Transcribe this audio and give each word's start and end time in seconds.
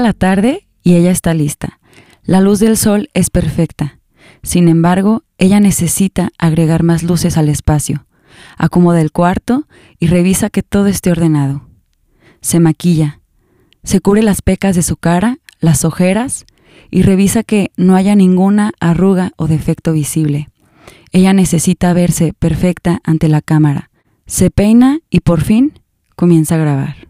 La 0.00 0.14
tarde 0.14 0.66
y 0.82 0.94
ella 0.94 1.10
está 1.10 1.34
lista. 1.34 1.78
La 2.24 2.40
luz 2.40 2.58
del 2.58 2.78
sol 2.78 3.10
es 3.12 3.28
perfecta. 3.28 3.98
Sin 4.42 4.68
embargo, 4.68 5.24
ella 5.36 5.60
necesita 5.60 6.30
agregar 6.38 6.82
más 6.82 7.02
luces 7.02 7.36
al 7.36 7.50
espacio. 7.50 8.06
Acomoda 8.56 9.02
el 9.02 9.12
cuarto 9.12 9.68
y 9.98 10.06
revisa 10.06 10.48
que 10.48 10.62
todo 10.62 10.86
esté 10.86 11.10
ordenado. 11.10 11.68
Se 12.40 12.60
maquilla. 12.60 13.20
Se 13.84 14.00
cubre 14.00 14.22
las 14.22 14.40
pecas 14.40 14.74
de 14.74 14.82
su 14.82 14.96
cara, 14.96 15.36
las 15.60 15.84
ojeras 15.84 16.46
y 16.90 17.02
revisa 17.02 17.42
que 17.42 17.70
no 17.76 17.94
haya 17.94 18.14
ninguna 18.14 18.72
arruga 18.80 19.32
o 19.36 19.48
defecto 19.48 19.92
visible. 19.92 20.48
Ella 21.12 21.34
necesita 21.34 21.92
verse 21.92 22.32
perfecta 22.32 23.00
ante 23.04 23.28
la 23.28 23.42
cámara. 23.42 23.90
Se 24.24 24.50
peina 24.50 25.00
y 25.10 25.20
por 25.20 25.42
fin 25.42 25.74
comienza 26.16 26.54
a 26.54 26.58
grabar. 26.58 27.09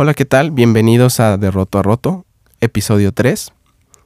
Hola, 0.00 0.14
¿qué 0.14 0.24
tal? 0.24 0.52
Bienvenidos 0.52 1.18
a 1.18 1.38
De 1.38 1.50
Roto 1.50 1.76
a 1.76 1.82
Roto, 1.82 2.24
episodio 2.60 3.10
3. 3.10 3.52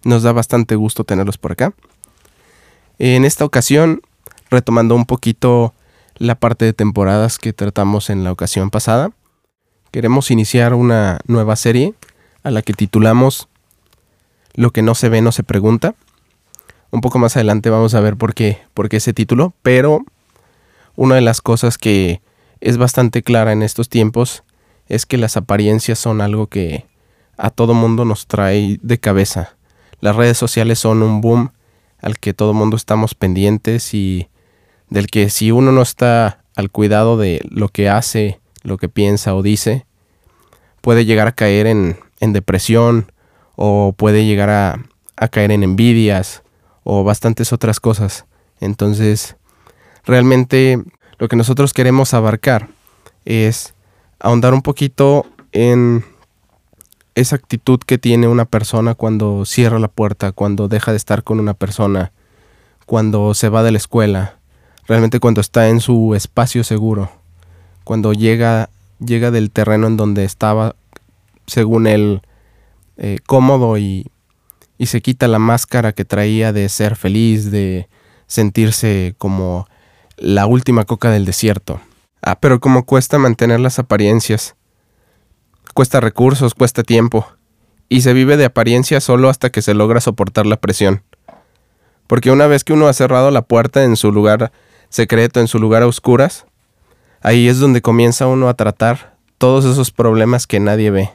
Nos 0.04 0.22
da 0.22 0.32
bastante 0.32 0.74
gusto 0.74 1.04
tenerlos 1.04 1.36
por 1.36 1.52
acá. 1.52 1.74
En 2.98 3.26
esta 3.26 3.44
ocasión, 3.44 4.00
retomando 4.48 4.94
un 4.94 5.04
poquito 5.04 5.74
la 6.16 6.34
parte 6.34 6.64
de 6.64 6.72
temporadas 6.72 7.36
que 7.36 7.52
tratamos 7.52 8.08
en 8.08 8.24
la 8.24 8.32
ocasión 8.32 8.70
pasada, 8.70 9.10
queremos 9.90 10.30
iniciar 10.30 10.72
una 10.72 11.18
nueva 11.26 11.56
serie 11.56 11.92
a 12.42 12.50
la 12.50 12.62
que 12.62 12.72
titulamos 12.72 13.50
Lo 14.54 14.70
que 14.70 14.80
no 14.80 14.94
se 14.94 15.10
ve 15.10 15.20
no 15.20 15.30
se 15.30 15.42
pregunta. 15.42 15.94
Un 16.90 17.02
poco 17.02 17.18
más 17.18 17.36
adelante 17.36 17.68
vamos 17.68 17.92
a 17.92 18.00
ver 18.00 18.16
por 18.16 18.32
qué, 18.32 18.62
por 18.72 18.88
qué 18.88 18.96
ese 18.96 19.12
título, 19.12 19.52
pero 19.60 20.06
una 20.96 21.16
de 21.16 21.20
las 21.20 21.42
cosas 21.42 21.76
que 21.76 22.22
es 22.62 22.78
bastante 22.78 23.22
clara 23.22 23.52
en 23.52 23.62
estos 23.62 23.90
tiempos 23.90 24.42
es 24.92 25.06
que 25.06 25.16
las 25.16 25.38
apariencias 25.38 25.98
son 25.98 26.20
algo 26.20 26.48
que 26.48 26.84
a 27.38 27.48
todo 27.48 27.72
mundo 27.72 28.04
nos 28.04 28.26
trae 28.26 28.78
de 28.82 29.00
cabeza. 29.00 29.56
Las 30.00 30.16
redes 30.16 30.36
sociales 30.36 30.80
son 30.80 31.02
un 31.02 31.22
boom 31.22 31.52
al 32.02 32.18
que 32.18 32.34
todo 32.34 32.52
mundo 32.52 32.76
estamos 32.76 33.14
pendientes 33.14 33.94
y 33.94 34.28
del 34.90 35.06
que 35.06 35.30
si 35.30 35.50
uno 35.50 35.72
no 35.72 35.80
está 35.80 36.44
al 36.56 36.70
cuidado 36.70 37.16
de 37.16 37.40
lo 37.48 37.70
que 37.70 37.88
hace, 37.88 38.38
lo 38.64 38.76
que 38.76 38.90
piensa 38.90 39.34
o 39.34 39.40
dice, 39.42 39.86
puede 40.82 41.06
llegar 41.06 41.26
a 41.26 41.32
caer 41.32 41.66
en, 41.68 41.98
en 42.20 42.34
depresión 42.34 43.10
o 43.56 43.94
puede 43.96 44.26
llegar 44.26 44.50
a, 44.50 44.84
a 45.16 45.28
caer 45.28 45.52
en 45.52 45.62
envidias 45.62 46.42
o 46.84 47.02
bastantes 47.02 47.54
otras 47.54 47.80
cosas. 47.80 48.26
Entonces, 48.60 49.36
realmente 50.04 50.82
lo 51.16 51.28
que 51.28 51.36
nosotros 51.36 51.72
queremos 51.72 52.12
abarcar 52.12 52.68
es 53.24 53.72
ahondar 54.22 54.54
un 54.54 54.62
poquito 54.62 55.26
en 55.50 56.04
esa 57.14 57.36
actitud 57.36 57.80
que 57.80 57.98
tiene 57.98 58.28
una 58.28 58.46
persona 58.46 58.94
cuando 58.94 59.44
cierra 59.44 59.78
la 59.78 59.88
puerta, 59.88 60.32
cuando 60.32 60.68
deja 60.68 60.92
de 60.92 60.96
estar 60.96 61.24
con 61.24 61.40
una 61.40 61.54
persona, 61.54 62.12
cuando 62.86 63.34
se 63.34 63.48
va 63.48 63.62
de 63.62 63.72
la 63.72 63.78
escuela, 63.78 64.38
realmente 64.86 65.20
cuando 65.20 65.40
está 65.40 65.68
en 65.68 65.80
su 65.80 66.14
espacio 66.14 66.64
seguro, 66.64 67.10
cuando 67.84 68.12
llega, 68.12 68.70
llega 69.04 69.30
del 69.30 69.50
terreno 69.50 69.88
en 69.88 69.96
donde 69.96 70.24
estaba, 70.24 70.76
según 71.46 71.86
él, 71.86 72.22
eh, 72.96 73.18
cómodo 73.26 73.76
y, 73.76 74.06
y 74.78 74.86
se 74.86 75.02
quita 75.02 75.26
la 75.26 75.40
máscara 75.40 75.92
que 75.92 76.04
traía 76.04 76.52
de 76.52 76.68
ser 76.68 76.94
feliz, 76.94 77.50
de 77.50 77.88
sentirse 78.28 79.16
como 79.18 79.66
la 80.16 80.46
última 80.46 80.84
coca 80.84 81.10
del 81.10 81.24
desierto. 81.24 81.80
Ah, 82.22 82.38
pero 82.38 82.60
como 82.60 82.86
cuesta 82.86 83.18
mantener 83.18 83.58
las 83.58 83.80
apariencias. 83.80 84.54
Cuesta 85.74 86.00
recursos, 86.00 86.54
cuesta 86.54 86.84
tiempo. 86.84 87.26
Y 87.88 88.02
se 88.02 88.12
vive 88.12 88.36
de 88.36 88.44
apariencia 88.44 89.00
solo 89.00 89.28
hasta 89.28 89.50
que 89.50 89.60
se 89.60 89.74
logra 89.74 90.00
soportar 90.00 90.46
la 90.46 90.56
presión. 90.56 91.02
Porque 92.06 92.30
una 92.30 92.46
vez 92.46 92.62
que 92.62 92.72
uno 92.72 92.86
ha 92.86 92.92
cerrado 92.92 93.30
la 93.30 93.42
puerta 93.42 93.82
en 93.82 93.96
su 93.96 94.12
lugar 94.12 94.52
secreto, 94.88 95.40
en 95.40 95.48
su 95.48 95.58
lugar 95.58 95.82
a 95.82 95.86
oscuras, 95.86 96.46
ahí 97.22 97.48
es 97.48 97.58
donde 97.58 97.82
comienza 97.82 98.26
uno 98.26 98.48
a 98.48 98.54
tratar 98.54 99.16
todos 99.38 99.64
esos 99.64 99.90
problemas 99.90 100.46
que 100.46 100.60
nadie 100.60 100.90
ve. 100.90 101.10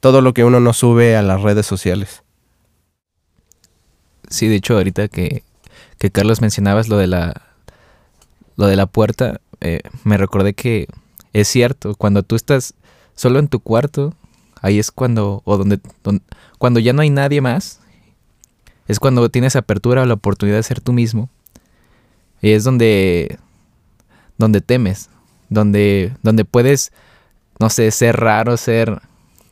Todo 0.00 0.22
lo 0.22 0.32
que 0.32 0.44
uno 0.44 0.60
no 0.60 0.72
sube 0.72 1.16
a 1.16 1.22
las 1.22 1.42
redes 1.42 1.66
sociales. 1.66 2.22
Sí, 4.30 4.48
de 4.48 4.56
hecho, 4.56 4.74
ahorita 4.74 5.08
que, 5.08 5.44
que 5.98 6.10
Carlos 6.10 6.40
mencionabas 6.40 6.88
lo 6.88 6.96
de 6.96 7.08
la, 7.08 7.42
lo 8.56 8.66
de 8.66 8.76
la 8.76 8.86
puerta, 8.86 9.40
eh, 9.60 9.80
me 10.04 10.16
recordé 10.16 10.54
que 10.54 10.88
es 11.32 11.48
cierto, 11.48 11.94
cuando 11.94 12.22
tú 12.22 12.36
estás 12.36 12.74
solo 13.14 13.38
en 13.38 13.48
tu 13.48 13.60
cuarto, 13.60 14.14
ahí 14.62 14.78
es 14.78 14.90
cuando, 14.90 15.42
o 15.44 15.56
donde, 15.56 15.80
cuando 16.58 16.80
ya 16.80 16.92
no 16.92 17.02
hay 17.02 17.10
nadie 17.10 17.40
más, 17.40 17.80
es 18.88 18.98
cuando 18.98 19.28
tienes 19.28 19.56
apertura 19.56 20.02
o 20.02 20.06
la 20.06 20.14
oportunidad 20.14 20.56
de 20.56 20.62
ser 20.62 20.80
tú 20.80 20.92
mismo. 20.92 21.28
Y 22.42 22.52
es 22.52 22.64
donde, 22.64 23.38
donde 24.38 24.60
temes, 24.60 25.10
donde, 25.48 26.16
donde 26.22 26.44
puedes, 26.44 26.92
no 27.58 27.70
sé, 27.70 27.90
ser 27.90 28.16
raro, 28.16 28.56
ser 28.56 29.00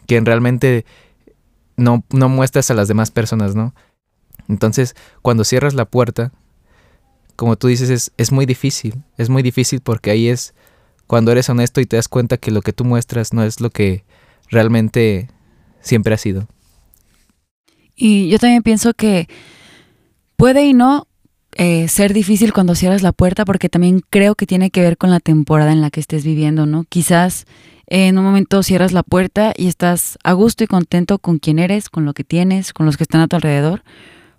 quien 0.07 0.25
realmente 0.25 0.85
no, 1.77 2.03
no 2.11 2.29
muestras 2.29 2.71
a 2.71 2.75
las 2.75 2.89
demás 2.89 3.11
personas, 3.11 3.55
¿no? 3.55 3.75
Entonces, 4.49 4.97
cuando 5.23 5.45
cierras 5.45 5.75
la 5.75 5.85
puerta, 5.85 6.33
como 7.39 7.55
tú 7.55 7.69
dices, 7.69 7.89
es, 7.89 8.11
es 8.17 8.33
muy 8.33 8.47
difícil. 8.47 9.05
Es 9.17 9.29
muy 9.29 9.45
difícil 9.45 9.81
porque 9.81 10.11
ahí 10.11 10.27
es 10.27 10.55
cuando 11.07 11.31
eres 11.31 11.49
honesto 11.49 11.81
y 11.81 11.87
te 11.87 11.95
das 11.95 12.09
cuenta 12.09 12.37
que 12.37 12.51
lo 12.51 12.63
que 12.63 12.73
tú 12.73 12.85
muestras 12.85 13.33
no 13.33 13.45
es 13.45 13.61
lo 13.61 13.71
que 13.71 14.05
realmente 14.51 15.29
siempre 15.81 16.15
ha 16.15 16.19
sido. 16.19 16.49
Y 17.95 18.29
yo 18.29 18.41
también 18.41 18.65
pienso 18.65 18.93
que 18.93 19.29
puede 20.35 20.67
y 20.67 20.75
no 20.75 21.07
eh, 21.53 21.87
ser 21.87 22.13
difícil 22.13 22.53
cuando 22.53 22.75
cierras 22.75 23.03
la 23.03 23.13
puerta 23.13 23.45
porque 23.45 23.69
también 23.69 24.01
creo 24.11 24.35
que 24.35 24.47
tiene 24.47 24.71
que 24.71 24.81
ver 24.81 24.99
con 24.99 25.13
la 25.13 25.21
temporada 25.21 25.71
en 25.71 25.81
la 25.81 25.91
que 25.91 26.01
estés 26.01 26.25
viviendo, 26.25 26.67
¿no? 26.67 26.87
Quizás 26.89 27.47
en 27.87 28.19
un 28.19 28.25
momento 28.25 28.65
cierras 28.65 28.91
la 28.91 29.05
puerta 29.05 29.53
y 29.57 29.69
estás 29.69 30.19
a 30.25 30.33
gusto 30.33 30.65
y 30.65 30.67
contento 30.67 31.21
con 31.21 31.39
quien 31.39 31.61
eres, 31.61 31.89
con 31.89 32.05
lo 32.05 32.15
que 32.15 32.25
tienes, 32.25 32.73
con 32.73 32.85
los 32.85 32.97
que 32.97 33.05
están 33.05 33.21
a 33.21 33.29
tu 33.29 33.37
alrededor, 33.37 33.85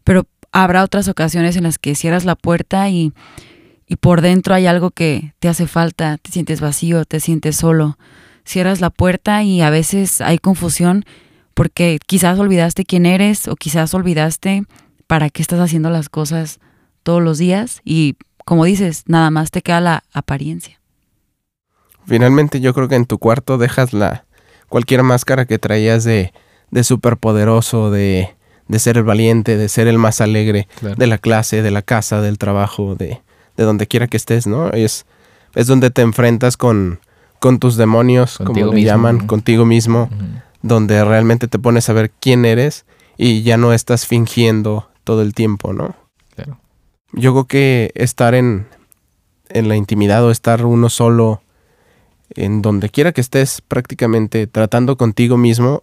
pero 0.03 0.25
habrá 0.51 0.83
otras 0.83 1.07
ocasiones 1.07 1.55
en 1.55 1.63
las 1.63 1.77
que 1.77 1.95
cierras 1.95 2.25
la 2.25 2.35
puerta 2.35 2.89
y, 2.89 3.13
y 3.87 3.95
por 3.95 4.21
dentro 4.21 4.55
hay 4.55 4.67
algo 4.67 4.91
que 4.91 5.33
te 5.39 5.47
hace 5.47 5.67
falta, 5.67 6.17
te 6.17 6.31
sientes 6.31 6.61
vacío, 6.61 7.05
te 7.05 7.19
sientes 7.19 7.55
solo. 7.55 7.97
Cierras 8.45 8.81
la 8.81 8.89
puerta 8.89 9.43
y 9.43 9.61
a 9.61 9.69
veces 9.69 10.21
hay 10.21 10.37
confusión 10.37 11.05
porque 11.53 11.99
quizás 12.05 12.39
olvidaste 12.39 12.85
quién 12.85 13.05
eres 13.05 13.47
o 13.47 13.55
quizás 13.55 13.93
olvidaste 13.93 14.63
para 15.07 15.29
qué 15.29 15.41
estás 15.41 15.59
haciendo 15.59 15.89
las 15.89 16.09
cosas 16.09 16.59
todos 17.03 17.21
los 17.21 17.37
días 17.37 17.81
y 17.83 18.15
como 18.45 18.65
dices, 18.65 19.03
nada 19.05 19.29
más 19.29 19.51
te 19.51 19.61
queda 19.61 19.79
la 19.79 20.03
apariencia. 20.13 20.79
Finalmente 22.07 22.59
yo 22.59 22.73
creo 22.73 22.87
que 22.87 22.95
en 22.95 23.05
tu 23.05 23.19
cuarto 23.19 23.59
dejas 23.59 23.93
la 23.93 24.25
cualquier 24.67 25.03
máscara 25.03 25.45
que 25.45 25.59
traías 25.59 26.03
de, 26.03 26.33
de 26.71 26.83
superpoderoso, 26.83 27.91
de, 27.91 28.35
de 28.69 28.79
ser 28.79 28.97
el 28.97 29.03
valiente, 29.03 29.57
de 29.57 29.67
ser 29.67 29.87
el 29.87 29.97
más 29.97 30.21
alegre 30.21 30.67
de 30.81 31.07
la 31.07 31.17
clase, 31.17 31.61
de 31.61 31.71
la 31.71 31.81
casa, 31.81 32.21
del 32.21 32.37
trabajo, 32.37 32.95
de, 32.95 33.19
de 33.57 33.63
donde 33.63 33.87
quiera 33.87 34.07
que 34.07 34.15
estés, 34.15 34.47
¿no? 34.47 34.69
Es, 34.69 35.05
es 35.55 35.67
donde 35.67 35.89
te 35.89 36.03
enfrentas 36.03 36.55
con, 36.55 36.99
con 37.39 37.57
tus 37.59 37.77
demonios, 37.77 38.37
como 38.37 38.71
le 38.71 38.83
llaman, 38.83 39.25
contigo 39.25 39.65
mismo, 39.65 40.09
donde 40.61 41.03
realmente 41.03 41.47
te 41.47 41.57
pones 41.57 41.89
a 41.89 41.93
ver 41.93 42.11
quién 42.11 42.45
eres 42.45 42.85
y 43.17 43.41
ya 43.41 43.57
no 43.57 43.73
estás 43.73 44.05
fingiendo 44.05 44.87
todo 45.03 45.23
el 45.23 45.33
tiempo, 45.33 45.73
¿no? 45.73 45.95
Claro. 46.35 46.59
Yo 47.13 47.33
creo 47.33 47.45
que 47.45 47.91
estar 47.95 48.35
en, 48.35 48.67
en 49.49 49.67
la 49.67 49.77
intimidad 49.77 50.23
o 50.23 50.29
estar 50.29 50.63
uno 50.63 50.89
solo, 50.89 51.41
en 52.35 52.61
donde 52.61 52.89
quiera 52.89 53.13
que 53.13 53.21
estés 53.21 53.61
prácticamente 53.61 54.45
tratando 54.45 54.95
contigo 54.95 55.37
mismo, 55.37 55.81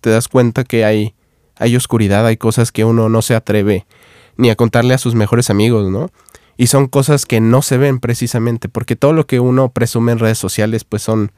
te 0.00 0.08
das 0.08 0.28
cuenta 0.28 0.64
que 0.64 0.86
hay 0.86 1.15
hay 1.58 1.76
oscuridad, 1.76 2.26
hay 2.26 2.36
cosas 2.36 2.72
que 2.72 2.84
uno 2.84 3.08
no 3.08 3.22
se 3.22 3.34
atreve 3.34 3.86
ni 4.36 4.50
a 4.50 4.56
contarle 4.56 4.94
a 4.94 4.98
sus 4.98 5.14
mejores 5.14 5.50
amigos, 5.50 5.90
¿no? 5.90 6.10
Y 6.56 6.68
son 6.68 6.86
cosas 6.86 7.26
que 7.26 7.40
no 7.40 7.62
se 7.62 7.76
ven 7.76 7.98
precisamente, 7.98 8.68
porque 8.68 8.96
todo 8.96 9.12
lo 9.12 9.26
que 9.26 9.40
uno 9.40 9.70
presume 9.70 10.12
en 10.12 10.18
redes 10.18 10.38
sociales, 10.38 10.84
pues 10.84 11.02
son, 11.02 11.32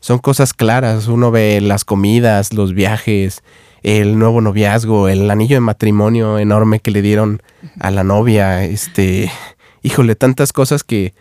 son 0.00 0.18
cosas 0.18 0.52
claras. 0.52 1.06
Uno 1.06 1.30
ve 1.30 1.60
las 1.60 1.84
comidas, 1.84 2.52
los 2.52 2.74
viajes, 2.74 3.42
el 3.82 4.18
nuevo 4.18 4.40
noviazgo, 4.40 5.08
el 5.08 5.30
anillo 5.30 5.56
de 5.56 5.60
matrimonio 5.60 6.38
enorme 6.38 6.80
que 6.80 6.90
le 6.90 7.02
dieron 7.02 7.42
a 7.78 7.90
la 7.90 8.02
novia, 8.02 8.64
este, 8.64 9.30
híjole, 9.82 10.16
tantas 10.16 10.52
cosas 10.52 10.82
que, 10.82 11.14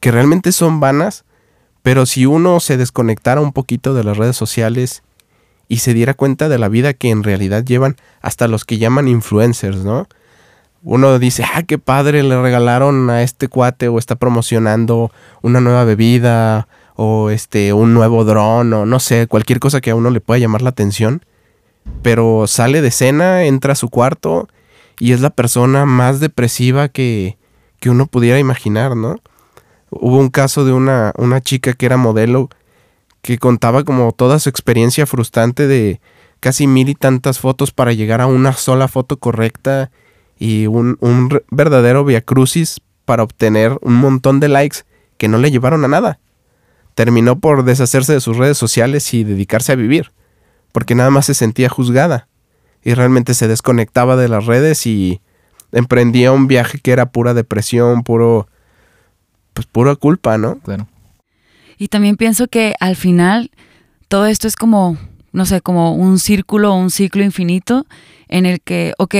que 0.00 0.12
realmente 0.12 0.52
son 0.52 0.78
vanas, 0.78 1.24
pero 1.82 2.06
si 2.06 2.26
uno 2.26 2.60
se 2.60 2.76
desconectara 2.76 3.40
un 3.40 3.52
poquito 3.52 3.94
de 3.94 4.04
las 4.04 4.16
redes 4.16 4.36
sociales 4.36 5.02
y 5.68 5.78
se 5.78 5.94
diera 5.94 6.14
cuenta 6.14 6.48
de 6.48 6.58
la 6.58 6.68
vida 6.68 6.94
que 6.94 7.10
en 7.10 7.22
realidad 7.22 7.64
llevan 7.64 7.96
hasta 8.20 8.48
los 8.48 8.64
que 8.64 8.78
llaman 8.78 9.08
influencers, 9.08 9.78
¿no? 9.78 10.08
Uno 10.82 11.18
dice, 11.18 11.44
ah, 11.54 11.62
qué 11.62 11.78
padre, 11.78 12.22
le 12.22 12.40
regalaron 12.40 13.08
a 13.08 13.22
este 13.22 13.48
cuate 13.48 13.88
o 13.88 13.98
está 13.98 14.16
promocionando 14.16 15.10
una 15.40 15.60
nueva 15.60 15.84
bebida 15.84 16.68
o 16.96 17.30
este 17.30 17.72
un 17.72 17.94
nuevo 17.94 18.24
dron 18.24 18.72
o 18.72 18.86
no 18.86 19.00
sé, 19.00 19.26
cualquier 19.26 19.60
cosa 19.60 19.80
que 19.80 19.90
a 19.90 19.94
uno 19.94 20.10
le 20.10 20.20
pueda 20.20 20.38
llamar 20.38 20.62
la 20.62 20.70
atención. 20.70 21.24
pero 22.02 22.46
sale 22.46 22.82
de 22.82 22.90
cena, 22.90 23.44
entra 23.44 23.72
a 23.72 23.76
su 23.76 23.88
cuarto 23.90 24.48
y 24.98 25.12
es 25.12 25.20
la 25.20 25.30
persona 25.30 25.86
más 25.86 26.20
depresiva 26.20 26.88
que, 26.88 27.36
que 27.80 27.90
uno 27.90 28.06
pudiera 28.06 28.38
imaginar, 28.38 28.96
¿no? 28.96 29.20
Hubo 29.90 30.18
un 30.18 30.30
caso 30.30 30.64
de 30.64 30.72
una, 30.72 31.12
una 31.16 31.40
chica 31.40 31.72
que 31.72 31.86
era 31.86 31.96
modelo 31.96 32.50
que 33.24 33.38
contaba 33.38 33.84
como 33.84 34.12
toda 34.12 34.38
su 34.38 34.50
experiencia 34.50 35.06
frustrante 35.06 35.66
de 35.66 35.98
casi 36.40 36.66
mil 36.66 36.90
y 36.90 36.94
tantas 36.94 37.38
fotos 37.38 37.70
para 37.70 37.94
llegar 37.94 38.20
a 38.20 38.26
una 38.26 38.52
sola 38.52 38.86
foto 38.86 39.16
correcta 39.18 39.90
y 40.38 40.66
un, 40.66 40.98
un 41.00 41.40
verdadero 41.50 42.04
viacrucis 42.04 42.82
para 43.06 43.22
obtener 43.22 43.78
un 43.80 43.94
montón 43.94 44.40
de 44.40 44.48
likes 44.48 44.80
que 45.16 45.28
no 45.28 45.38
le 45.38 45.50
llevaron 45.50 45.86
a 45.86 45.88
nada. 45.88 46.18
Terminó 46.94 47.38
por 47.38 47.64
deshacerse 47.64 48.12
de 48.12 48.20
sus 48.20 48.36
redes 48.36 48.58
sociales 48.58 49.14
y 49.14 49.24
dedicarse 49.24 49.72
a 49.72 49.76
vivir, 49.76 50.12
porque 50.70 50.94
nada 50.94 51.08
más 51.08 51.24
se 51.24 51.32
sentía 51.32 51.70
juzgada 51.70 52.28
y 52.82 52.92
realmente 52.92 53.32
se 53.32 53.48
desconectaba 53.48 54.16
de 54.16 54.28
las 54.28 54.44
redes 54.44 54.86
y 54.86 55.22
emprendía 55.72 56.30
un 56.30 56.46
viaje 56.46 56.78
que 56.78 56.92
era 56.92 57.06
pura 57.06 57.32
depresión, 57.32 58.02
puro 58.02 58.48
pues 59.54 59.66
pura 59.66 59.96
culpa, 59.96 60.36
¿no? 60.36 60.58
Claro. 60.58 60.88
Y 61.78 61.88
también 61.88 62.16
pienso 62.16 62.48
que 62.48 62.74
al 62.80 62.96
final 62.96 63.50
todo 64.08 64.26
esto 64.26 64.48
es 64.48 64.56
como, 64.56 64.96
no 65.32 65.46
sé, 65.46 65.60
como 65.60 65.94
un 65.94 66.18
círculo, 66.18 66.74
un 66.74 66.90
ciclo 66.90 67.22
infinito 67.22 67.86
en 68.28 68.46
el 68.46 68.60
que, 68.60 68.94
ok, 68.98 69.14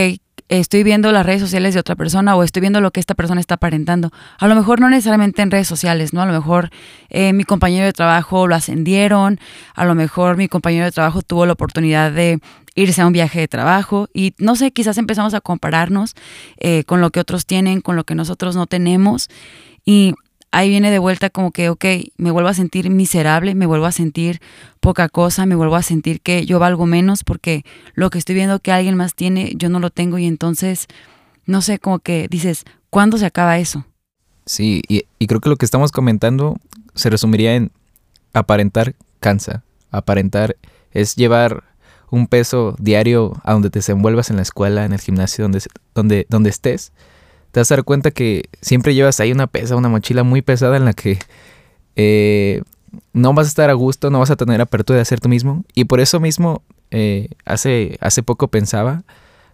estoy 0.48 0.82
viendo 0.82 1.10
las 1.12 1.24
redes 1.24 1.40
sociales 1.40 1.74
de 1.74 1.80
otra 1.80 1.96
persona 1.96 2.36
o 2.36 2.42
estoy 2.42 2.60
viendo 2.60 2.80
lo 2.80 2.90
que 2.90 3.00
esta 3.00 3.14
persona 3.14 3.40
está 3.40 3.54
aparentando. 3.54 4.10
A 4.38 4.46
lo 4.46 4.54
mejor 4.54 4.80
no 4.80 4.88
necesariamente 4.88 5.42
en 5.42 5.50
redes 5.50 5.66
sociales, 5.66 6.12
¿no? 6.12 6.22
A 6.22 6.26
lo 6.26 6.32
mejor 6.32 6.70
eh, 7.08 7.32
mi 7.32 7.44
compañero 7.44 7.86
de 7.86 7.92
trabajo 7.92 8.46
lo 8.46 8.54
ascendieron, 8.54 9.38
a 9.74 9.84
lo 9.84 9.94
mejor 9.94 10.36
mi 10.36 10.48
compañero 10.48 10.84
de 10.84 10.92
trabajo 10.92 11.22
tuvo 11.22 11.46
la 11.46 11.54
oportunidad 11.54 12.12
de 12.12 12.40
irse 12.74 13.02
a 13.02 13.06
un 13.06 13.12
viaje 13.12 13.40
de 13.40 13.48
trabajo 13.48 14.08
y 14.12 14.34
no 14.38 14.56
sé, 14.56 14.72
quizás 14.72 14.98
empezamos 14.98 15.32
a 15.34 15.40
compararnos 15.40 16.14
eh, 16.58 16.84
con 16.84 17.00
lo 17.00 17.10
que 17.10 17.20
otros 17.20 17.46
tienen, 17.46 17.80
con 17.80 17.96
lo 17.96 18.04
que 18.04 18.14
nosotros 18.14 18.56
no 18.56 18.66
tenemos 18.66 19.28
y 19.84 20.14
ahí 20.54 20.68
viene 20.68 20.90
de 20.90 20.98
vuelta 20.98 21.30
como 21.30 21.50
que, 21.50 21.68
ok, 21.68 21.84
me 22.16 22.30
vuelvo 22.30 22.48
a 22.48 22.54
sentir 22.54 22.88
miserable, 22.88 23.54
me 23.54 23.66
vuelvo 23.66 23.86
a 23.86 23.92
sentir 23.92 24.40
poca 24.80 25.08
cosa, 25.08 25.46
me 25.46 25.56
vuelvo 25.56 25.76
a 25.76 25.82
sentir 25.82 26.20
que 26.20 26.46
yo 26.46 26.58
valgo 26.58 26.86
menos 26.86 27.24
porque 27.24 27.64
lo 27.94 28.08
que 28.10 28.18
estoy 28.18 28.36
viendo 28.36 28.60
que 28.60 28.72
alguien 28.72 28.96
más 28.96 29.14
tiene, 29.14 29.52
yo 29.56 29.68
no 29.68 29.80
lo 29.80 29.90
tengo 29.90 30.16
y 30.18 30.26
entonces, 30.26 30.86
no 31.44 31.60
sé, 31.60 31.78
como 31.78 31.98
que 31.98 32.28
dices, 32.30 32.64
¿cuándo 32.88 33.18
se 33.18 33.26
acaba 33.26 33.58
eso? 33.58 33.84
Sí, 34.46 34.82
y, 34.88 35.04
y 35.18 35.26
creo 35.26 35.40
que 35.40 35.48
lo 35.48 35.56
que 35.56 35.64
estamos 35.64 35.90
comentando 35.90 36.56
se 36.94 37.10
resumiría 37.10 37.56
en 37.56 37.72
aparentar 38.32 38.94
cansa, 39.20 39.64
aparentar 39.90 40.56
es 40.92 41.16
llevar 41.16 41.64
un 42.10 42.28
peso 42.28 42.76
diario 42.78 43.40
a 43.42 43.54
donde 43.54 43.70
te 43.70 43.80
desenvuelvas 43.80 44.30
en 44.30 44.36
la 44.36 44.42
escuela, 44.42 44.84
en 44.84 44.92
el 44.92 45.00
gimnasio, 45.00 45.44
donde, 45.44 45.62
donde, 45.94 46.26
donde 46.28 46.50
estés 46.50 46.92
te 47.54 47.60
vas 47.60 47.70
a 47.70 47.76
dar 47.76 47.84
cuenta 47.84 48.10
que 48.10 48.50
siempre 48.60 48.96
llevas 48.96 49.20
ahí 49.20 49.30
una 49.30 49.46
pesa, 49.46 49.76
una 49.76 49.88
mochila 49.88 50.24
muy 50.24 50.42
pesada 50.42 50.76
en 50.76 50.84
la 50.84 50.92
que 50.92 51.20
eh, 51.94 52.62
no 53.12 53.32
vas 53.32 53.46
a 53.46 53.48
estar 53.48 53.70
a 53.70 53.74
gusto, 53.74 54.10
no 54.10 54.18
vas 54.18 54.32
a 54.32 54.34
tener 54.34 54.60
apertura 54.60 54.96
de 54.96 55.02
hacer 55.02 55.20
tú 55.20 55.28
mismo. 55.28 55.64
Y 55.72 55.84
por 55.84 56.00
eso 56.00 56.18
mismo, 56.18 56.62
eh, 56.90 57.28
hace, 57.44 57.96
hace 58.00 58.24
poco 58.24 58.48
pensaba 58.48 59.04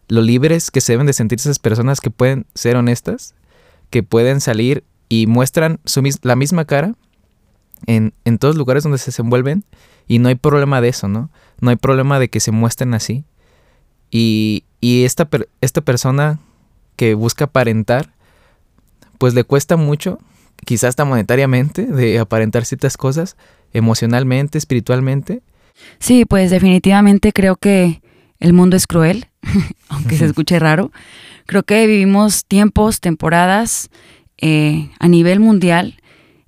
lo 0.09 0.23
libres 0.23 0.71
que 0.71 0.81
se 0.81 0.95
deben 0.95 1.07
de 1.07 1.13
sentir 1.13 1.41
esas 1.41 1.59
personas 1.59 2.01
que 2.01 2.09
pueden 2.09 2.47
ser 2.55 2.77
honestas, 2.77 3.35
que 3.91 4.03
pueden 4.03 4.41
salir 4.41 4.83
y 5.11 5.27
muestran 5.27 5.79
la 6.23 6.37
misma 6.37 6.65
cara 6.65 6.95
en, 7.85 8.15
en 8.25 8.39
todos 8.39 8.57
lugares 8.57 8.83
donde 8.83 8.97
se 8.97 9.11
desenvuelven 9.11 9.63
y 10.09 10.21
no 10.21 10.31
hay 10.31 10.37
problema 10.37 10.81
de 10.81 10.89
eso, 10.89 11.07
¿no? 11.07 11.29
No 11.61 11.69
hay 11.69 11.77
problema 11.77 12.19
de 12.19 12.31
que 12.31 12.41
se 12.41 12.51
muestren 12.51 12.95
así. 12.95 13.25
Y, 14.11 14.65
y 14.81 15.05
esta, 15.05 15.29
esta 15.61 15.83
persona 15.83 16.39
que 16.97 17.15
busca 17.15 17.47
aparentar, 17.47 18.13
pues 19.19 19.35
le 19.35 19.45
cuesta 19.45 19.77
mucho, 19.77 20.19
quizás 20.65 20.91
hasta 20.91 21.05
monetariamente, 21.05 21.87
de 21.87 22.19
aparentar 22.19 22.65
ciertas 22.65 22.97
cosas, 22.97 23.37
emocionalmente, 23.73 24.59
espiritualmente. 24.59 25.43
Sí, 25.99 26.25
pues 26.25 26.51
definitivamente 26.51 27.33
creo 27.33 27.57
que 27.57 28.03
el 28.39 28.53
mundo 28.53 28.77
es 28.77 28.87
cruel, 28.87 29.27
aunque 29.89 30.17
se 30.17 30.27
escuche 30.27 30.59
raro. 30.59 30.91
Creo 31.47 31.63
que 31.63 31.87
vivimos 31.87 32.45
tiempos, 32.45 33.01
temporadas 33.01 33.91
eh, 34.39 34.91
a 34.99 35.09
nivel 35.09 35.41
mundial 35.41 36.01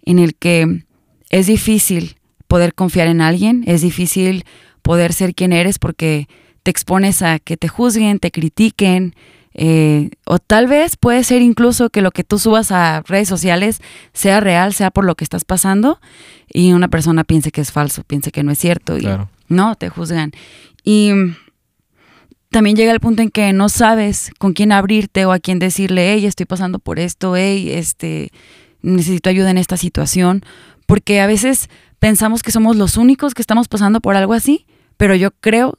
en 0.05 0.19
el 0.19 0.35
que 0.35 0.85
es 1.31 1.47
difícil 1.47 2.17
poder 2.49 2.75
confiar 2.75 3.09
en 3.09 3.21
alguien, 3.21 3.65
es 3.67 3.83
difícil 3.83 4.45
poder 4.83 5.13
ser 5.13 5.35
quien 5.35 5.53
eres 5.53 5.79
porque 5.79 6.29
te 6.63 6.71
expones 6.71 7.23
a 7.23 7.39
que 7.39 7.57
te 7.57 7.69
juzguen, 7.69 8.19
te 8.19 8.31
critiquen, 8.31 9.15
eh, 9.55 10.11
o 10.25 10.39
tal 10.39 10.67
vez 10.67 10.97
puede 10.97 11.25
ser 11.25 11.43
incluso 11.43 11.91
que 11.91 12.01
lo 12.01 12.11
que 12.11 12.25
tú 12.25 12.39
subas 12.39 12.73
a 12.73 13.03
redes 13.03 13.29
sociales 13.29 13.81
sea 14.13 14.41
real, 14.41 14.73
sea 14.73 14.91
por 14.91 15.05
lo 15.05 15.15
que 15.15 15.25
estás 15.25 15.45
pasando, 15.45 16.01
y 16.49 16.73
una 16.73 16.89
persona 16.89 17.25
piense 17.25 17.51
que 17.51 17.61
es 17.61 17.73
falso, 17.73 18.03
piense 18.05 18.31
que 18.31 18.43
no 18.43 18.53
es 18.53 18.59
cierto, 18.59 18.99
y 18.99 19.09
no, 19.49 19.75
te 19.77 19.89
juzgan. 19.89 20.33
Y 20.85 21.13
también 22.51 22.77
llega 22.77 22.93
el 22.93 23.01
punto 23.01 23.23
en 23.23 23.31
que 23.31 23.53
no 23.53 23.69
sabes 23.69 24.31
con 24.39 24.53
quién 24.53 24.73
abrirte 24.73 25.25
o 25.27 25.33
a 25.33 25.39
quién 25.39 25.59
decirle, 25.59 26.13
hey, 26.13 26.27
estoy 26.27 26.47
pasando 26.47 26.79
por 26.79 26.99
esto, 26.99 27.37
hey, 27.37 27.71
este, 27.73 28.31
necesito 28.83 29.31
ayuda 29.31 29.51
en 29.51 29.59
esta 29.59 29.77
situación, 29.77 30.43
porque 30.87 31.21
a 31.21 31.27
veces 31.27 31.69
pensamos 31.99 32.43
que 32.43 32.51
somos 32.51 32.77
los 32.77 32.97
únicos 32.97 33.35
que 33.35 33.43
estamos 33.43 33.69
pasando 33.69 34.01
por 34.01 34.17
algo 34.17 34.35
así, 34.35 34.67
pero 34.97 35.15
yo 35.15 35.31
creo 35.31 35.79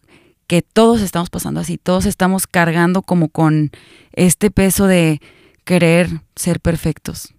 que 0.53 0.61
todos 0.61 1.01
estamos 1.01 1.31
pasando 1.31 1.61
así, 1.61 1.79
todos 1.79 2.05
estamos 2.05 2.45
cargando 2.45 3.01
como 3.01 3.29
con 3.29 3.71
este 4.11 4.51
peso 4.51 4.85
de 4.85 5.19
querer 5.63 6.21
ser 6.35 6.59
perfectos. 6.59 7.33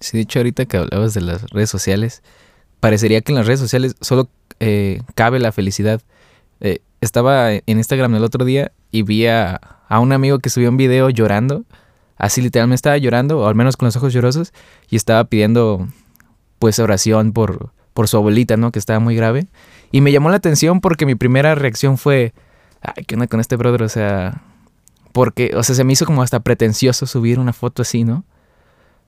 Sí, 0.00 0.16
de 0.16 0.22
hecho 0.22 0.38
ahorita 0.38 0.64
que 0.64 0.78
hablabas 0.78 1.12
de 1.12 1.20
las 1.20 1.42
redes 1.50 1.68
sociales, 1.68 2.22
parecería 2.80 3.20
que 3.20 3.32
en 3.32 3.36
las 3.36 3.46
redes 3.46 3.60
sociales 3.60 3.96
solo 4.00 4.30
eh, 4.60 5.02
cabe 5.14 5.40
la 5.40 5.52
felicidad. 5.52 6.00
Eh, 6.60 6.78
estaba 7.02 7.52
en 7.52 7.62
Instagram 7.66 8.14
el 8.14 8.24
otro 8.24 8.46
día 8.46 8.72
y 8.90 9.02
vi 9.02 9.26
a, 9.26 9.60
un 9.90 10.12
amigo 10.12 10.38
que 10.38 10.48
subió 10.48 10.70
un 10.70 10.78
video 10.78 11.10
llorando, 11.10 11.66
así 12.16 12.40
literalmente 12.40 12.76
estaba 12.76 12.96
llorando, 12.96 13.40
o 13.40 13.46
al 13.46 13.56
menos 13.56 13.76
con 13.76 13.88
los 13.88 13.96
ojos 13.96 14.14
llorosos, 14.14 14.54
y 14.88 14.96
estaba 14.96 15.22
pidiendo 15.24 15.86
pues 16.58 16.78
oración 16.78 17.34
por, 17.34 17.74
por 17.98 18.06
su 18.06 18.16
abuelita, 18.16 18.56
¿no? 18.56 18.70
Que 18.70 18.78
estaba 18.78 19.00
muy 19.00 19.16
grave. 19.16 19.48
Y 19.90 20.02
me 20.02 20.12
llamó 20.12 20.30
la 20.30 20.36
atención 20.36 20.80
porque 20.80 21.04
mi 21.04 21.16
primera 21.16 21.56
reacción 21.56 21.98
fue, 21.98 22.32
ay, 22.80 23.02
¿qué 23.04 23.16
onda 23.16 23.26
con 23.26 23.40
este 23.40 23.56
brother? 23.56 23.82
O 23.82 23.88
sea, 23.88 24.40
porque, 25.10 25.50
o 25.56 25.64
sea, 25.64 25.74
se 25.74 25.82
me 25.82 25.94
hizo 25.94 26.06
como 26.06 26.22
hasta 26.22 26.38
pretencioso 26.38 27.06
subir 27.06 27.40
una 27.40 27.52
foto 27.52 27.82
así, 27.82 28.04
¿no? 28.04 28.22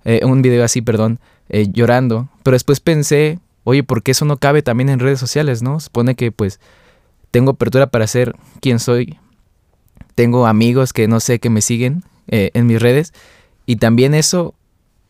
Eh, 0.05 0.23
un 0.25 0.43
video 0.43 0.65
así, 0.65 0.83
perdón, 0.83 1.21
eh, 1.51 1.69
llorando. 1.73 2.31
Pero 2.43 2.57
después 2.57 2.81
pensé, 2.81 3.39
oye, 3.63 3.85
¿por 3.85 4.03
qué 4.03 4.11
eso 4.11 4.25
no 4.25 4.39
cabe 4.39 4.61
también 4.61 4.89
en 4.89 4.99
redes 4.99 5.21
sociales, 5.21 5.63
no? 5.63 5.79
Supone 5.79 6.17
que 6.17 6.33
pues 6.33 6.59
tengo 7.31 7.53
apertura 7.53 7.87
para 7.87 8.09
ser 8.09 8.35
quien 8.61 8.81
soy. 8.81 9.21
Tengo 10.17 10.49
amigos 10.49 10.93
que 10.93 11.07
no 11.07 11.21
sé, 11.21 11.39
que 11.39 11.49
me 11.49 11.61
siguen 11.61 12.03
eh, 12.27 12.51
en 12.55 12.67
mis 12.67 12.83
redes. 12.83 13.15
Y 13.67 13.77
también 13.77 14.15
eso 14.15 14.57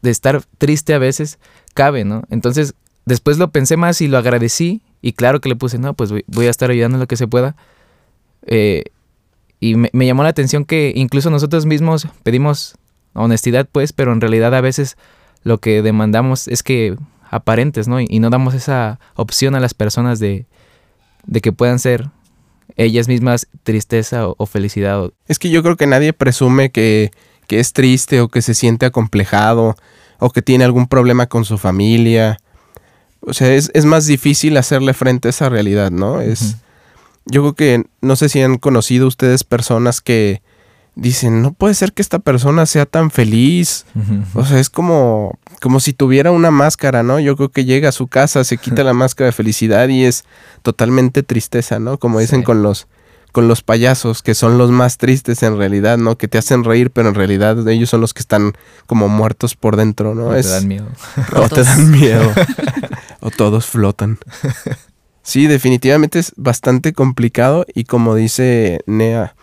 de 0.02 0.10
estar 0.10 0.42
triste 0.58 0.92
a 0.92 0.98
veces 0.98 1.38
cabe, 1.72 2.04
¿no? 2.04 2.24
Entonces, 2.28 2.74
después 3.04 3.38
lo 3.38 3.50
pensé 3.50 3.76
más 3.76 4.00
y 4.00 4.08
lo 4.08 4.18
agradecí 4.18 4.82
y 5.02 5.12
claro 5.12 5.40
que 5.40 5.48
le 5.48 5.56
puse, 5.56 5.78
no, 5.78 5.94
pues 5.94 6.12
voy, 6.26 6.46
a 6.46 6.50
estar 6.50 6.70
ayudando 6.70 6.96
en 6.96 7.00
lo 7.00 7.06
que 7.06 7.16
se 7.16 7.26
pueda. 7.26 7.56
Eh, 8.46 8.84
y 9.58 9.74
me, 9.76 10.06
llamó 10.06 10.22
la 10.22 10.30
atención 10.30 10.64
que 10.64 10.92
incluso 10.94 11.30
nosotros 11.30 11.66
mismos 11.66 12.08
pedimos 12.22 12.76
honestidad, 13.12 13.68
pues, 13.70 13.92
pero 13.92 14.12
en 14.12 14.20
realidad 14.20 14.54
a 14.54 14.60
veces 14.60 14.96
lo 15.42 15.58
que 15.58 15.82
demandamos 15.82 16.48
es 16.48 16.62
que 16.62 16.96
aparentes, 17.30 17.88
¿no? 17.88 18.00
Y, 18.00 18.18
no 18.18 18.30
damos 18.30 18.54
esa 18.54 18.98
opción 19.14 19.54
a 19.54 19.60
las 19.60 19.74
personas 19.74 20.18
de, 20.18 20.46
de 21.26 21.40
que 21.40 21.52
puedan 21.52 21.78
ser 21.78 22.08
ellas 22.76 23.08
mismas 23.08 23.48
tristeza 23.62 24.26
o, 24.26 24.46
felicidad. 24.46 25.10
Es 25.28 25.38
que 25.38 25.50
yo 25.50 25.62
creo 25.62 25.76
que 25.76 25.86
nadie 25.86 26.12
presume 26.12 26.70
que, 26.70 27.10
que 27.46 27.60
es 27.60 27.72
triste 27.72 28.20
o 28.20 28.28
que 28.28 28.42
se 28.42 28.54
siente 28.54 28.86
acomplejado 28.86 29.76
o 30.18 30.30
que 30.30 30.42
tiene 30.42 30.64
algún 30.64 30.86
problema 30.86 31.26
con 31.26 31.44
su 31.44 31.58
familia 31.58 32.38
o 33.20 33.34
sea, 33.34 33.52
es, 33.54 33.84
más 33.84 34.06
difícil 34.06 34.56
hacerle 34.56 34.94
frente 34.94 35.28
a 35.28 35.30
esa 35.30 35.48
realidad, 35.48 35.90
¿no? 35.90 36.20
Es. 36.20 36.56
Yo 37.26 37.42
creo 37.42 37.54
que 37.54 37.84
no 38.00 38.16
sé 38.16 38.28
si 38.28 38.40
han 38.40 38.56
conocido 38.56 39.06
ustedes 39.06 39.44
personas 39.44 40.00
que 40.00 40.42
dicen, 40.94 41.42
no 41.42 41.52
puede 41.52 41.74
ser 41.74 41.92
que 41.92 42.02
esta 42.02 42.18
persona 42.18 42.66
sea 42.66 42.86
tan 42.86 43.10
feliz. 43.10 43.84
O 44.34 44.44
sea, 44.44 44.58
es 44.58 44.70
como, 44.70 45.38
como 45.60 45.80
si 45.80 45.92
tuviera 45.92 46.30
una 46.30 46.50
máscara, 46.50 47.02
¿no? 47.02 47.20
Yo 47.20 47.36
creo 47.36 47.50
que 47.50 47.64
llega 47.64 47.90
a 47.90 47.92
su 47.92 48.06
casa, 48.06 48.42
se 48.44 48.56
quita 48.56 48.84
la 48.84 48.92
máscara 48.94 49.26
de 49.26 49.32
felicidad 49.32 49.88
y 49.88 50.04
es 50.04 50.24
totalmente 50.62 51.22
tristeza, 51.22 51.78
¿no? 51.78 51.98
Como 51.98 52.20
dicen 52.20 52.42
con 52.42 52.62
los 52.62 52.88
con 53.32 53.48
los 53.48 53.62
payasos, 53.62 54.22
que 54.22 54.34
son 54.34 54.58
los 54.58 54.70
más 54.70 54.98
tristes 54.98 55.42
en 55.42 55.56
realidad, 55.56 55.98
¿no? 55.98 56.18
Que 56.18 56.28
te 56.28 56.38
hacen 56.38 56.64
reír, 56.64 56.90
pero 56.90 57.10
en 57.10 57.14
realidad 57.14 57.66
ellos 57.68 57.90
son 57.90 58.00
los 58.00 58.12
que 58.12 58.20
están 58.20 58.54
como 58.86 59.08
muertos 59.08 59.54
por 59.54 59.76
dentro, 59.76 60.14
¿no? 60.14 60.26
O 60.26 60.34
te 60.34 60.42
dan 60.42 60.66
miedo. 60.68 60.86
O 61.36 61.48
te 61.48 61.62
dan 61.62 61.90
miedo. 61.90 62.32
o 63.20 63.30
todos 63.30 63.66
flotan. 63.66 64.18
Sí, 65.22 65.46
definitivamente 65.46 66.18
es 66.18 66.32
bastante 66.36 66.92
complicado 66.92 67.66
y 67.74 67.84
como 67.84 68.14
dice 68.14 68.80
Nea, 68.86 69.36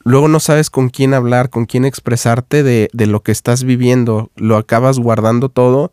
luego 0.00 0.28
no 0.28 0.40
sabes 0.40 0.68
con 0.68 0.90
quién 0.90 1.14
hablar, 1.14 1.48
con 1.48 1.64
quién 1.64 1.84
expresarte 1.84 2.62
de, 2.62 2.90
de, 2.92 3.06
lo 3.06 3.22
que 3.22 3.32
estás 3.32 3.64
viviendo, 3.64 4.30
lo 4.34 4.56
acabas 4.56 4.98
guardando 4.98 5.48
todo 5.48 5.92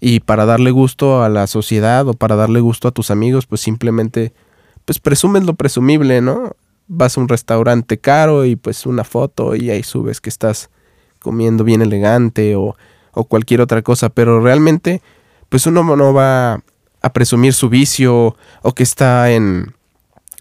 y 0.00 0.20
para 0.20 0.44
darle 0.44 0.70
gusto 0.70 1.22
a 1.22 1.28
la 1.28 1.46
sociedad 1.46 2.06
o 2.08 2.14
para 2.14 2.36
darle 2.36 2.60
gusto 2.60 2.88
a 2.88 2.92
tus 2.92 3.10
amigos, 3.10 3.46
pues 3.46 3.60
simplemente, 3.60 4.32
pues 4.84 4.98
presumes 4.98 5.44
lo 5.44 5.54
presumible, 5.54 6.20
¿no? 6.20 6.56
Vas 6.88 7.16
a 7.16 7.20
un 7.20 7.28
restaurante 7.28 7.98
caro 7.98 8.44
y 8.44 8.56
pues 8.56 8.86
una 8.86 9.04
foto 9.04 9.56
y 9.56 9.70
ahí 9.70 9.82
subes 9.82 10.20
que 10.20 10.30
estás 10.30 10.68
comiendo 11.20 11.64
bien 11.64 11.80
elegante 11.80 12.56
o, 12.56 12.76
o 13.12 13.24
cualquier 13.24 13.60
otra 13.62 13.82
cosa, 13.82 14.10
pero 14.10 14.40
realmente, 14.40 15.00
pues 15.48 15.66
uno 15.66 15.84
no 15.96 16.12
va 16.12 16.62
a 17.02 17.12
presumir 17.12 17.52
su 17.52 17.68
vicio 17.68 18.36
o 18.62 18.74
que 18.74 18.82
está 18.82 19.30
en, 19.30 19.74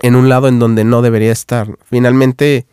en 0.01 0.15
un 0.15 0.29
lado 0.29 0.47
en 0.47 0.59
donde 0.59 0.83
no 0.83 1.01
debería 1.01 1.31
estar. 1.31 1.77
Finalmente, 1.85 2.65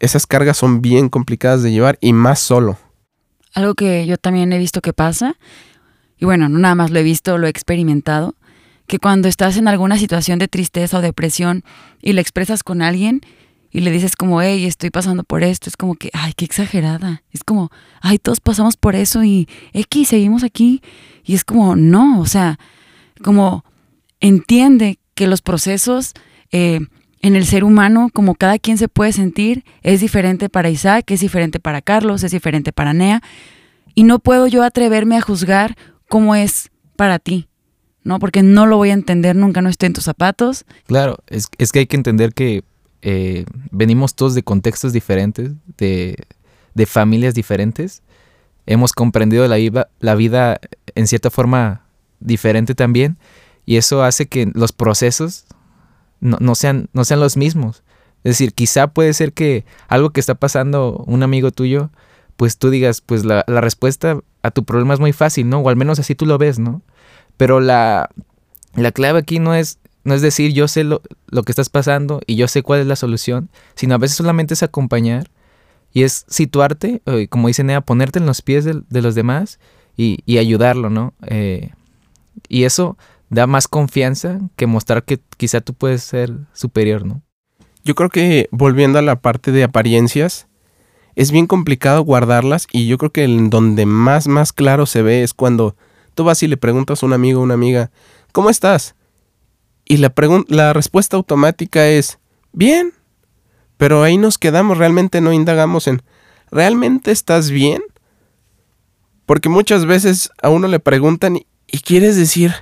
esas 0.00 0.26
cargas 0.26 0.56
son 0.56 0.82
bien 0.82 1.08
complicadas 1.08 1.62
de 1.62 1.72
llevar 1.72 1.98
y 2.00 2.12
más 2.12 2.38
solo. 2.38 2.78
Algo 3.54 3.74
que 3.74 4.06
yo 4.06 4.16
también 4.16 4.52
he 4.52 4.58
visto 4.58 4.80
que 4.80 4.92
pasa, 4.92 5.36
y 6.18 6.24
bueno, 6.24 6.48
no 6.48 6.58
nada 6.58 6.74
más 6.74 6.90
lo 6.90 6.98
he 6.98 7.02
visto, 7.02 7.38
lo 7.38 7.46
he 7.46 7.50
experimentado, 7.50 8.34
que 8.86 8.98
cuando 8.98 9.28
estás 9.28 9.56
en 9.56 9.68
alguna 9.68 9.96
situación 9.96 10.38
de 10.38 10.48
tristeza 10.48 10.98
o 10.98 11.02
depresión 11.02 11.64
y 12.02 12.12
le 12.12 12.20
expresas 12.20 12.62
con 12.62 12.82
alguien 12.82 13.20
y 13.74 13.80
le 13.80 13.90
dices 13.90 14.14
como, 14.14 14.40
hey, 14.40 14.66
estoy 14.66 14.90
pasando 14.90 15.24
por 15.24 15.42
esto, 15.42 15.68
es 15.68 15.76
como 15.76 15.96
que, 15.96 16.08
ay, 16.12 16.32
qué 16.36 16.44
exagerada. 16.44 17.24
Es 17.32 17.42
como, 17.42 17.72
ay, 18.00 18.18
todos 18.20 18.38
pasamos 18.38 18.76
por 18.76 18.94
eso 18.94 19.24
y 19.24 19.48
X, 19.72 20.10
seguimos 20.10 20.44
aquí. 20.44 20.80
Y 21.24 21.34
es 21.34 21.44
como, 21.44 21.74
no, 21.74 22.20
o 22.20 22.26
sea, 22.26 22.60
como 23.20 23.64
entiende 24.20 25.00
que 25.16 25.26
los 25.26 25.42
procesos 25.42 26.12
eh, 26.52 26.86
en 27.20 27.34
el 27.34 27.46
ser 27.46 27.64
humano, 27.64 28.10
como 28.14 28.36
cada 28.36 28.60
quien 28.60 28.78
se 28.78 28.88
puede 28.88 29.10
sentir, 29.10 29.64
es 29.82 30.00
diferente 30.00 30.48
para 30.48 30.70
Isaac, 30.70 31.10
es 31.10 31.18
diferente 31.18 31.58
para 31.58 31.82
Carlos, 31.82 32.22
es 32.22 32.30
diferente 32.30 32.72
para 32.72 32.92
Nea, 32.92 33.22
y 33.96 34.04
no 34.04 34.20
puedo 34.20 34.46
yo 34.46 34.62
atreverme 34.62 35.16
a 35.16 35.20
juzgar 35.20 35.76
cómo 36.08 36.36
es 36.36 36.70
para 36.94 37.18
ti, 37.18 37.48
¿no? 38.04 38.20
Porque 38.20 38.44
no 38.44 38.66
lo 38.66 38.76
voy 38.76 38.90
a 38.90 38.94
entender, 38.94 39.34
nunca 39.34 39.62
no 39.62 39.68
estoy 39.68 39.88
en 39.88 39.94
tus 39.94 40.04
zapatos. 40.04 40.64
Claro, 40.86 41.16
es, 41.26 41.48
es 41.58 41.72
que 41.72 41.80
hay 41.80 41.86
que 41.88 41.96
entender 41.96 42.34
que 42.34 42.62
eh, 43.06 43.44
venimos 43.70 44.14
todos 44.14 44.34
de 44.34 44.42
contextos 44.42 44.94
diferentes, 44.94 45.52
de, 45.76 46.16
de, 46.72 46.86
familias 46.86 47.34
diferentes, 47.34 48.02
hemos 48.64 48.94
comprendido 48.94 49.46
la 49.46 49.56
vida, 49.56 49.88
la 50.00 50.14
vida 50.14 50.58
en 50.94 51.06
cierta 51.06 51.28
forma 51.28 51.82
diferente 52.20 52.74
también, 52.74 53.18
y 53.66 53.76
eso 53.76 54.02
hace 54.02 54.26
que 54.26 54.50
los 54.54 54.72
procesos 54.72 55.44
no, 56.20 56.54
sean, 56.54 56.88
no 56.94 57.04
sean 57.04 57.20
los 57.20 57.36
mismos. 57.36 57.82
Es 58.24 58.38
decir, 58.38 58.54
quizá 58.54 58.86
puede 58.86 59.12
ser 59.12 59.34
que 59.34 59.66
algo 59.88 60.08
que 60.08 60.20
está 60.20 60.34
pasando 60.34 61.04
un 61.06 61.22
amigo 61.22 61.50
tuyo, 61.50 61.90
pues 62.38 62.56
tú 62.56 62.70
digas, 62.70 63.02
pues 63.02 63.26
la, 63.26 63.44
la, 63.46 63.60
respuesta 63.60 64.18
a 64.42 64.50
tu 64.50 64.64
problema 64.64 64.94
es 64.94 65.00
muy 65.00 65.12
fácil, 65.12 65.50
¿no? 65.50 65.58
O 65.58 65.68
al 65.68 65.76
menos 65.76 65.98
así 65.98 66.14
tú 66.14 66.24
lo 66.24 66.38
ves, 66.38 66.58
¿no? 66.58 66.80
Pero 67.36 67.60
la, 67.60 68.08
la 68.74 68.92
clave 68.92 69.18
aquí 69.18 69.40
no 69.40 69.54
es, 69.54 69.78
no 70.04 70.14
es 70.14 70.22
decir 70.22 70.52
yo 70.52 70.68
sé 70.68 70.84
lo, 70.84 71.02
lo, 71.26 71.42
que 71.42 71.52
estás 71.52 71.68
pasando 71.68 72.20
y 72.26 72.36
yo 72.36 72.46
sé 72.48 72.62
cuál 72.62 72.80
es 72.80 72.86
la 72.86 72.96
solución, 72.96 73.48
sino 73.74 73.94
a 73.94 73.98
veces 73.98 74.16
solamente 74.16 74.54
es 74.54 74.62
acompañar 74.62 75.30
y 75.92 76.02
es 76.02 76.24
situarte, 76.28 77.02
eh, 77.06 77.28
como 77.28 77.48
dice 77.48 77.64
Nea, 77.64 77.80
ponerte 77.80 78.18
en 78.18 78.26
los 78.26 78.42
pies 78.42 78.64
de, 78.64 78.82
de 78.88 79.02
los 79.02 79.14
demás 79.14 79.58
y, 79.96 80.18
y 80.26 80.38
ayudarlo, 80.38 80.90
¿no? 80.90 81.14
Eh, 81.26 81.70
y 82.48 82.64
eso 82.64 82.96
da 83.30 83.46
más 83.46 83.68
confianza 83.68 84.40
que 84.56 84.66
mostrar 84.66 85.04
que 85.04 85.20
quizá 85.36 85.60
tú 85.60 85.74
puedes 85.74 86.02
ser 86.02 86.32
superior, 86.52 87.06
¿no? 87.06 87.22
Yo 87.84 87.94
creo 87.94 88.08
que 88.08 88.48
volviendo 88.50 88.98
a 88.98 89.02
la 89.02 89.20
parte 89.20 89.52
de 89.52 89.62
apariencias, 89.62 90.48
es 91.16 91.30
bien 91.30 91.46
complicado 91.46 92.02
guardarlas 92.02 92.66
y 92.72 92.86
yo 92.86 92.98
creo 92.98 93.12
que 93.12 93.24
en 93.24 93.50
donde 93.50 93.86
más, 93.86 94.26
más 94.26 94.52
claro 94.52 94.86
se 94.86 95.02
ve 95.02 95.22
es 95.22 95.34
cuando 95.34 95.76
tú 96.14 96.24
vas 96.24 96.42
y 96.42 96.48
le 96.48 96.56
preguntas 96.56 97.02
a 97.02 97.06
un 97.06 97.12
amigo 97.12 97.40
o 97.40 97.44
una 97.44 97.54
amiga, 97.54 97.90
¿cómo 98.32 98.50
estás? 98.50 98.94
Y 99.84 99.98
la, 99.98 100.12
la 100.48 100.72
respuesta 100.72 101.16
automática 101.16 101.86
es, 101.88 102.18
bien. 102.52 102.92
Pero 103.76 104.02
ahí 104.02 104.16
nos 104.16 104.38
quedamos, 104.38 104.78
realmente 104.78 105.20
no 105.20 105.32
indagamos 105.32 105.88
en, 105.88 106.02
¿realmente 106.50 107.10
estás 107.10 107.50
bien? 107.50 107.82
Porque 109.26 109.48
muchas 109.48 109.84
veces 109.84 110.30
a 110.42 110.48
uno 110.48 110.68
le 110.68 110.78
preguntan 110.78 111.38
y 111.66 111.78
quieres 111.80 112.16
decir, 112.16 112.54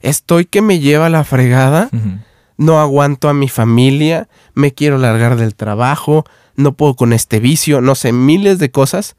estoy 0.00 0.44
que 0.44 0.62
me 0.62 0.80
lleva 0.80 1.08
la 1.08 1.24
fregada, 1.24 1.88
uh 1.92 1.96
-huh. 1.96 2.24
no 2.56 2.80
aguanto 2.80 3.28
a 3.28 3.34
mi 3.34 3.48
familia, 3.48 4.28
me 4.54 4.72
quiero 4.72 4.98
largar 4.98 5.36
del 5.36 5.54
trabajo, 5.54 6.24
no 6.56 6.72
puedo 6.72 6.96
con 6.96 7.12
este 7.12 7.38
vicio, 7.38 7.80
no 7.80 7.94
sé, 7.94 8.12
miles 8.12 8.58
de 8.58 8.70
cosas, 8.70 9.16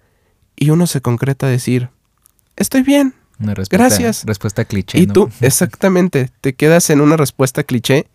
y 0.55 0.71
uno 0.71 0.87
se 0.87 1.01
concreta 1.01 1.47
a 1.47 1.49
decir, 1.49 1.89
estoy 2.55 2.81
bien, 2.81 3.13
una 3.39 3.53
respuesta, 3.53 3.77
gracias. 3.77 4.23
Respuesta 4.25 4.65
cliché. 4.65 4.99
Y 4.99 5.07
¿no? 5.07 5.13
tú, 5.13 5.29
exactamente, 5.41 6.31
te 6.41 6.53
quedas 6.53 6.89
en 6.89 7.01
una 7.01 7.17
respuesta 7.17 7.63
cliché 7.63 8.07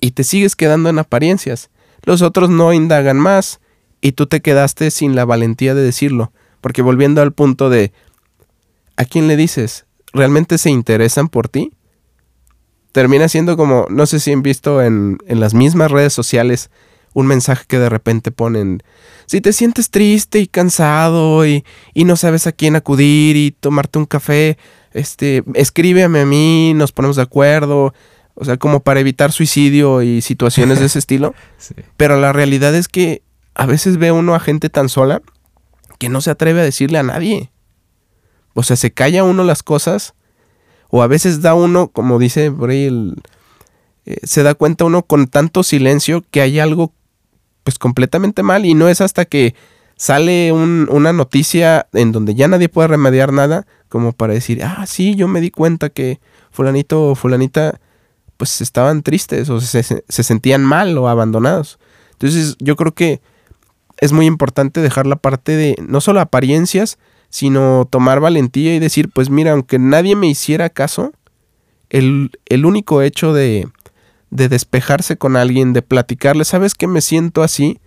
y 0.00 0.12
te 0.12 0.24
sigues 0.24 0.56
quedando 0.56 0.88
en 0.88 0.98
apariencias. 0.98 1.70
Los 2.02 2.22
otros 2.22 2.50
no 2.50 2.72
indagan 2.72 3.18
más 3.18 3.60
y 4.00 4.12
tú 4.12 4.26
te 4.26 4.42
quedaste 4.42 4.90
sin 4.90 5.14
la 5.14 5.24
valentía 5.24 5.74
de 5.74 5.82
decirlo. 5.82 6.32
Porque 6.60 6.82
volviendo 6.82 7.22
al 7.22 7.32
punto 7.32 7.70
de, 7.70 7.92
¿a 8.96 9.04
quién 9.04 9.28
le 9.28 9.36
dices? 9.36 9.86
¿Realmente 10.12 10.58
se 10.58 10.70
interesan 10.70 11.28
por 11.28 11.48
ti? 11.48 11.72
Termina 12.92 13.28
siendo 13.28 13.56
como, 13.56 13.86
no 13.90 14.06
sé 14.06 14.20
si 14.20 14.32
han 14.32 14.42
visto 14.42 14.82
en, 14.82 15.18
en 15.26 15.40
las 15.40 15.54
mismas 15.54 15.90
redes 15.90 16.12
sociales 16.12 16.70
un 17.14 17.26
mensaje 17.26 17.64
que 17.66 17.78
de 17.78 17.88
repente 17.88 18.30
ponen, 18.30 18.82
si 19.26 19.40
te 19.40 19.54
sientes 19.54 19.88
triste 19.90 20.40
y 20.40 20.46
cansado 20.46 21.46
y, 21.46 21.64
y, 21.94 22.04
no 22.04 22.16
sabes 22.16 22.46
a 22.46 22.52
quién 22.52 22.76
acudir 22.76 23.36
y 23.36 23.52
tomarte 23.52 23.98
un 23.98 24.04
café, 24.04 24.58
este, 24.92 25.42
escríbeme 25.54 26.20
a 26.20 26.26
mí, 26.26 26.74
nos 26.74 26.92
ponemos 26.92 27.16
de 27.16 27.22
acuerdo, 27.22 27.94
o 28.34 28.44
sea, 28.44 28.56
como 28.56 28.80
para 28.80 29.00
evitar 29.00 29.32
suicidio 29.32 30.02
y 30.02 30.20
situaciones 30.20 30.80
de 30.80 30.86
ese 30.86 30.98
estilo. 31.00 31.34
Sí. 31.56 31.74
Pero 31.96 32.20
la 32.20 32.32
realidad 32.32 32.74
es 32.74 32.88
que 32.88 33.22
a 33.54 33.66
veces 33.66 33.96
ve 33.96 34.12
uno 34.12 34.34
a 34.34 34.40
gente 34.40 34.68
tan 34.68 34.88
sola 34.88 35.22
que 35.98 36.08
no 36.08 36.20
se 36.20 36.30
atreve 36.30 36.60
a 36.60 36.64
decirle 36.64 36.98
a 36.98 37.04
nadie. 37.04 37.50
O 38.54 38.62
sea, 38.62 38.76
se 38.76 38.92
calla 38.92 39.24
uno 39.24 39.44
las 39.44 39.62
cosas 39.62 40.14
o 40.90 41.02
a 41.02 41.06
veces 41.06 41.40
da 41.42 41.54
uno, 41.54 41.88
como 41.88 42.18
dice 42.18 42.50
por 42.50 42.70
ahí, 42.70 42.84
el, 42.84 43.14
eh, 44.06 44.18
se 44.22 44.42
da 44.42 44.54
cuenta 44.54 44.84
uno 44.84 45.02
con 45.02 45.26
tanto 45.26 45.62
silencio 45.62 46.24
que 46.30 46.40
hay 46.40 46.58
algo 46.58 46.92
pues 47.64 47.78
completamente 47.78 48.42
mal 48.42 48.64
y 48.64 48.74
no 48.74 48.88
es 48.88 49.00
hasta 49.00 49.24
que 49.24 49.54
sale 49.96 50.52
un, 50.52 50.86
una 50.90 51.12
noticia 51.12 51.86
en 51.92 52.12
donde 52.12 52.34
ya 52.34 52.46
nadie 52.46 52.68
puede 52.68 52.88
remediar 52.88 53.32
nada 53.32 53.66
como 53.88 54.12
para 54.12 54.34
decir, 54.34 54.62
ah, 54.62 54.84
sí, 54.86 55.14
yo 55.14 55.28
me 55.28 55.40
di 55.40 55.50
cuenta 55.50 55.88
que 55.88 56.20
fulanito 56.50 57.10
o 57.10 57.14
fulanita 57.14 57.80
pues 58.36 58.60
estaban 58.60 59.02
tristes 59.02 59.48
o 59.50 59.60
se, 59.60 59.82
se 59.82 60.22
sentían 60.22 60.64
mal 60.64 60.96
o 60.98 61.08
abandonados. 61.08 61.78
Entonces 62.12 62.56
yo 62.58 62.76
creo 62.76 62.92
que 62.92 63.20
es 63.98 64.12
muy 64.12 64.26
importante 64.26 64.80
dejar 64.80 65.06
la 65.06 65.16
parte 65.16 65.52
de 65.52 65.76
no 65.86 66.00
solo 66.00 66.20
apariencias, 66.20 66.98
sino 67.30 67.86
tomar 67.88 68.20
valentía 68.20 68.74
y 68.74 68.78
decir, 68.78 69.08
pues 69.12 69.30
mira, 69.30 69.52
aunque 69.52 69.78
nadie 69.78 70.16
me 70.16 70.26
hiciera 70.26 70.68
caso, 70.68 71.12
el, 71.90 72.30
el 72.46 72.66
único 72.66 73.02
hecho 73.02 73.32
de, 73.32 73.68
de 74.34 74.48
despejarse 74.48 75.16
con 75.16 75.36
alguien, 75.36 75.72
de 75.72 75.80
platicarle, 75.80 76.44
¿sabes 76.44 76.74
que 76.74 76.88
me 76.88 77.00
siento 77.00 77.44
así? 77.44 77.78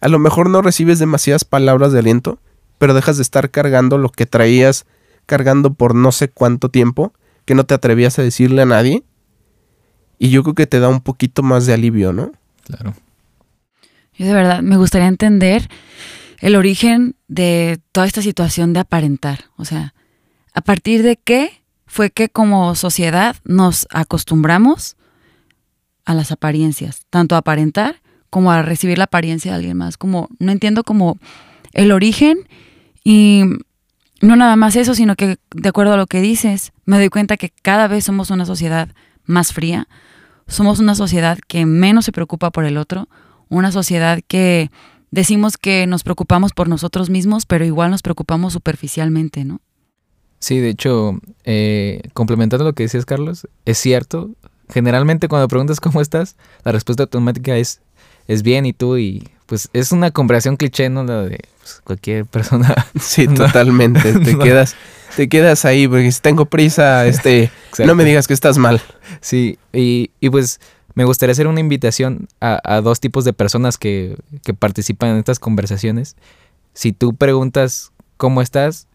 A 0.00 0.08
lo 0.08 0.18
mejor 0.18 0.50
no 0.50 0.60
recibes 0.60 0.98
demasiadas 0.98 1.44
palabras 1.44 1.92
de 1.92 2.00
aliento, 2.00 2.40
pero 2.78 2.92
dejas 2.92 3.18
de 3.18 3.22
estar 3.22 3.52
cargando 3.52 3.98
lo 3.98 4.08
que 4.10 4.26
traías 4.26 4.84
cargando 5.26 5.74
por 5.74 5.94
no 5.94 6.10
sé 6.10 6.28
cuánto 6.28 6.68
tiempo, 6.70 7.12
que 7.44 7.54
no 7.54 7.64
te 7.64 7.74
atrevías 7.74 8.18
a 8.18 8.22
decirle 8.22 8.62
a 8.62 8.66
nadie. 8.66 9.04
Y 10.18 10.30
yo 10.30 10.42
creo 10.42 10.56
que 10.56 10.66
te 10.66 10.80
da 10.80 10.88
un 10.88 11.00
poquito 11.00 11.44
más 11.44 11.66
de 11.66 11.74
alivio, 11.74 12.12
¿no? 12.12 12.32
Claro. 12.64 12.94
Yo 14.14 14.26
de 14.26 14.34
verdad 14.34 14.60
me 14.60 14.76
gustaría 14.76 15.06
entender 15.06 15.68
el 16.40 16.56
origen 16.56 17.14
de 17.28 17.78
toda 17.92 18.08
esta 18.08 18.22
situación 18.22 18.72
de 18.72 18.80
aparentar. 18.80 19.44
O 19.56 19.64
sea, 19.64 19.94
¿a 20.52 20.62
partir 20.62 21.04
de 21.04 21.16
qué 21.16 21.62
fue 21.86 22.10
que 22.10 22.28
como 22.28 22.74
sociedad 22.74 23.36
nos 23.44 23.86
acostumbramos 23.92 24.96
a 26.04 26.14
las 26.14 26.32
apariencias? 26.32 27.06
Tanto 27.10 27.34
a 27.34 27.38
aparentar 27.38 28.02
como 28.30 28.50
a 28.50 28.62
recibir 28.62 28.98
la 28.98 29.04
apariencia 29.04 29.52
de 29.52 29.56
alguien 29.56 29.76
más. 29.76 29.98
Como, 29.98 30.28
no 30.38 30.52
entiendo 30.52 30.84
como 30.84 31.18
el 31.72 31.92
origen 31.92 32.38
y 33.04 33.44
no 34.22 34.36
nada 34.36 34.56
más 34.56 34.76
eso, 34.76 34.94
sino 34.94 35.16
que 35.16 35.36
de 35.54 35.68
acuerdo 35.68 35.92
a 35.92 35.96
lo 35.96 36.06
que 36.06 36.20
dices, 36.20 36.72
me 36.84 36.96
doy 36.96 37.08
cuenta 37.08 37.36
que 37.36 37.50
cada 37.62 37.88
vez 37.88 38.04
somos 38.04 38.30
una 38.30 38.46
sociedad 38.46 38.88
más 39.24 39.52
fría, 39.52 39.88
somos 40.46 40.78
una 40.78 40.94
sociedad 40.94 41.38
que 41.46 41.66
menos 41.66 42.04
se 42.04 42.12
preocupa 42.12 42.50
por 42.50 42.64
el 42.64 42.76
otro, 42.76 43.08
una 43.48 43.72
sociedad 43.72 44.20
que 44.26 44.70
decimos 45.10 45.56
que 45.58 45.86
nos 45.86 46.04
preocupamos 46.04 46.52
por 46.52 46.68
nosotros 46.68 47.10
mismos, 47.10 47.46
pero 47.46 47.64
igual 47.64 47.90
nos 47.90 48.02
preocupamos 48.02 48.54
superficialmente, 48.54 49.44
¿no? 49.44 49.60
Sí, 50.38 50.58
de 50.58 50.70
hecho, 50.70 51.20
eh, 51.44 52.02
complementando 52.14 52.64
lo 52.64 52.72
que 52.72 52.84
decías, 52.84 53.04
Carlos, 53.04 53.46
es 53.64 53.78
cierto 53.78 54.30
generalmente 54.72 55.28
cuando 55.28 55.48
preguntas 55.48 55.80
cómo 55.80 56.00
estás, 56.00 56.36
la 56.64 56.72
respuesta 56.72 57.04
automática 57.04 57.56
es, 57.56 57.80
es 58.26 58.42
bien 58.42 58.66
y 58.66 58.72
tú 58.72 58.96
y 58.96 59.28
pues 59.46 59.68
es 59.72 59.92
una 59.92 60.10
conversación 60.10 60.56
cliché, 60.56 60.88
¿no? 60.88 61.04
La 61.04 61.22
de 61.22 61.40
pues, 61.58 61.80
cualquier 61.84 62.26
persona. 62.26 62.74
Sí, 62.98 63.28
totalmente. 63.28 64.12
Te 64.24 64.38
quedas, 64.38 64.74
te 65.16 65.28
quedas 65.28 65.64
ahí, 65.66 65.86
porque 65.86 66.10
si 66.10 66.20
tengo 66.20 66.46
prisa, 66.46 67.06
este, 67.06 67.50
no 67.84 67.94
me 67.94 68.04
digas 68.04 68.26
que 68.26 68.34
estás 68.34 68.56
mal. 68.56 68.80
Sí, 69.20 69.58
y, 69.72 70.10
y 70.20 70.30
pues 70.30 70.58
me 70.94 71.04
gustaría 71.04 71.32
hacer 71.32 71.46
una 71.46 71.60
invitación 71.60 72.28
a, 72.40 72.60
a 72.64 72.80
dos 72.80 73.00
tipos 73.00 73.24
de 73.24 73.32
personas 73.32 73.76
que, 73.78 74.16
que, 74.42 74.54
participan 74.54 75.10
en 75.10 75.16
estas 75.18 75.38
conversaciones. 75.38 76.16
Si 76.72 76.92
tú 76.92 77.14
preguntas 77.14 77.92
cómo 78.16 78.40
estás, 78.40 78.86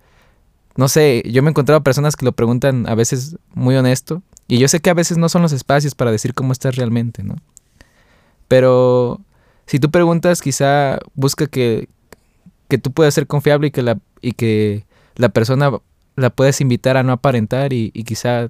no 0.75 0.87
sé, 0.87 1.23
yo 1.25 1.43
me 1.43 1.49
he 1.49 1.51
encontrado 1.51 1.83
personas 1.83 2.15
que 2.15 2.25
lo 2.25 2.31
preguntan 2.31 2.87
a 2.87 2.95
veces 2.95 3.37
muy 3.53 3.75
honesto, 3.75 4.21
y 4.47 4.59
yo 4.59 4.67
sé 4.67 4.79
que 4.79 4.89
a 4.89 4.93
veces 4.93 5.17
no 5.17 5.29
son 5.29 5.41
los 5.41 5.51
espacios 5.51 5.95
para 5.95 6.11
decir 6.11 6.33
cómo 6.33 6.53
estás 6.53 6.75
realmente, 6.75 7.23
¿no? 7.23 7.35
Pero 8.47 9.19
si 9.65 9.79
tú 9.79 9.91
preguntas, 9.91 10.41
quizá 10.41 10.99
busca 11.13 11.47
que, 11.47 11.89
que 12.69 12.77
tú 12.77 12.91
puedas 12.91 13.13
ser 13.13 13.27
confiable 13.27 13.67
y 13.67 13.71
que 13.71 13.81
la, 13.83 13.99
y 14.21 14.31
que 14.33 14.85
la 15.15 15.29
persona 15.29 15.71
la 16.15 16.29
puedas 16.29 16.61
invitar 16.61 16.97
a 16.97 17.03
no 17.03 17.11
aparentar 17.11 17.73
y, 17.73 17.91
y 17.93 18.03
quizá 18.03 18.49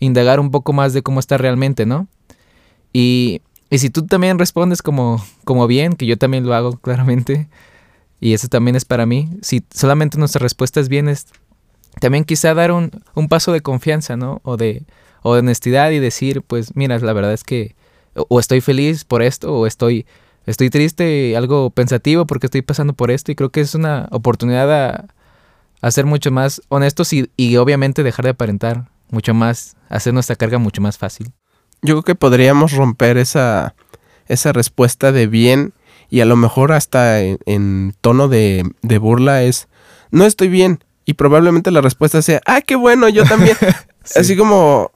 indagar 0.00 0.40
un 0.40 0.50
poco 0.50 0.72
más 0.72 0.92
de 0.92 1.02
cómo 1.02 1.20
está 1.20 1.38
realmente, 1.38 1.86
¿no? 1.86 2.08
Y, 2.92 3.42
y 3.70 3.78
si 3.78 3.90
tú 3.90 4.06
también 4.06 4.38
respondes 4.38 4.82
como, 4.82 5.22
como 5.44 5.66
bien, 5.66 5.94
que 5.94 6.06
yo 6.06 6.16
también 6.16 6.46
lo 6.46 6.54
hago 6.54 6.78
claramente, 6.78 7.48
y 8.20 8.32
eso 8.32 8.48
también 8.48 8.76
es 8.76 8.84
para 8.84 9.06
mí, 9.06 9.30
si 9.42 9.64
solamente 9.70 10.18
nuestra 10.18 10.40
respuesta 10.40 10.80
es 10.80 10.88
bien, 10.88 11.08
es 11.08 11.26
también 12.00 12.24
quizá 12.24 12.54
dar 12.54 12.72
un, 12.72 12.90
un 13.14 13.28
paso 13.28 13.52
de 13.52 13.60
confianza, 13.60 14.16
¿no? 14.16 14.40
O 14.44 14.56
de, 14.56 14.84
honestidad 15.30 15.90
y 15.90 15.98
decir, 15.98 16.42
pues 16.42 16.74
mira, 16.74 16.98
la 16.98 17.12
verdad 17.12 17.32
es 17.32 17.44
que 17.44 17.74
o 18.28 18.40
estoy 18.40 18.60
feliz 18.60 19.04
por 19.04 19.22
esto 19.22 19.54
o 19.54 19.66
estoy 19.66 20.06
estoy 20.46 20.70
triste, 20.70 21.36
algo 21.36 21.70
pensativo 21.70 22.26
porque 22.26 22.46
estoy 22.46 22.62
pasando 22.62 22.92
por 22.92 23.10
esto 23.10 23.32
y 23.32 23.34
creo 23.34 23.50
que 23.50 23.60
es 23.60 23.74
una 23.74 24.08
oportunidad 24.10 24.72
a, 24.72 25.06
a 25.82 25.90
ser 25.90 26.06
mucho 26.06 26.30
más 26.30 26.62
honestos 26.68 27.12
y, 27.12 27.30
y, 27.36 27.56
obviamente 27.56 28.02
dejar 28.02 28.24
de 28.24 28.30
aparentar 28.30 28.88
mucho 29.10 29.34
más, 29.34 29.76
hacer 29.88 30.14
nuestra 30.14 30.36
carga 30.36 30.58
mucho 30.58 30.80
más 30.80 30.98
fácil. 30.98 31.32
Yo 31.82 31.94
creo 31.94 32.02
que 32.02 32.14
podríamos 32.14 32.72
romper 32.72 33.18
esa, 33.18 33.74
esa 34.28 34.52
respuesta 34.52 35.12
de 35.12 35.26
bien 35.26 35.74
y 36.08 36.20
a 36.20 36.24
lo 36.24 36.36
mejor 36.36 36.72
hasta 36.72 37.20
en, 37.20 37.38
en 37.46 37.94
tono 38.00 38.28
de, 38.28 38.64
de, 38.82 38.98
burla 38.98 39.42
es, 39.42 39.68
no 40.10 40.24
estoy 40.24 40.48
bien. 40.48 40.82
Y 41.04 41.14
probablemente 41.14 41.70
la 41.70 41.80
respuesta 41.80 42.20
sea, 42.22 42.40
ah, 42.46 42.60
qué 42.62 42.74
bueno, 42.74 43.08
yo 43.08 43.24
también. 43.24 43.56
sí. 44.04 44.18
Así 44.18 44.36
como, 44.36 44.90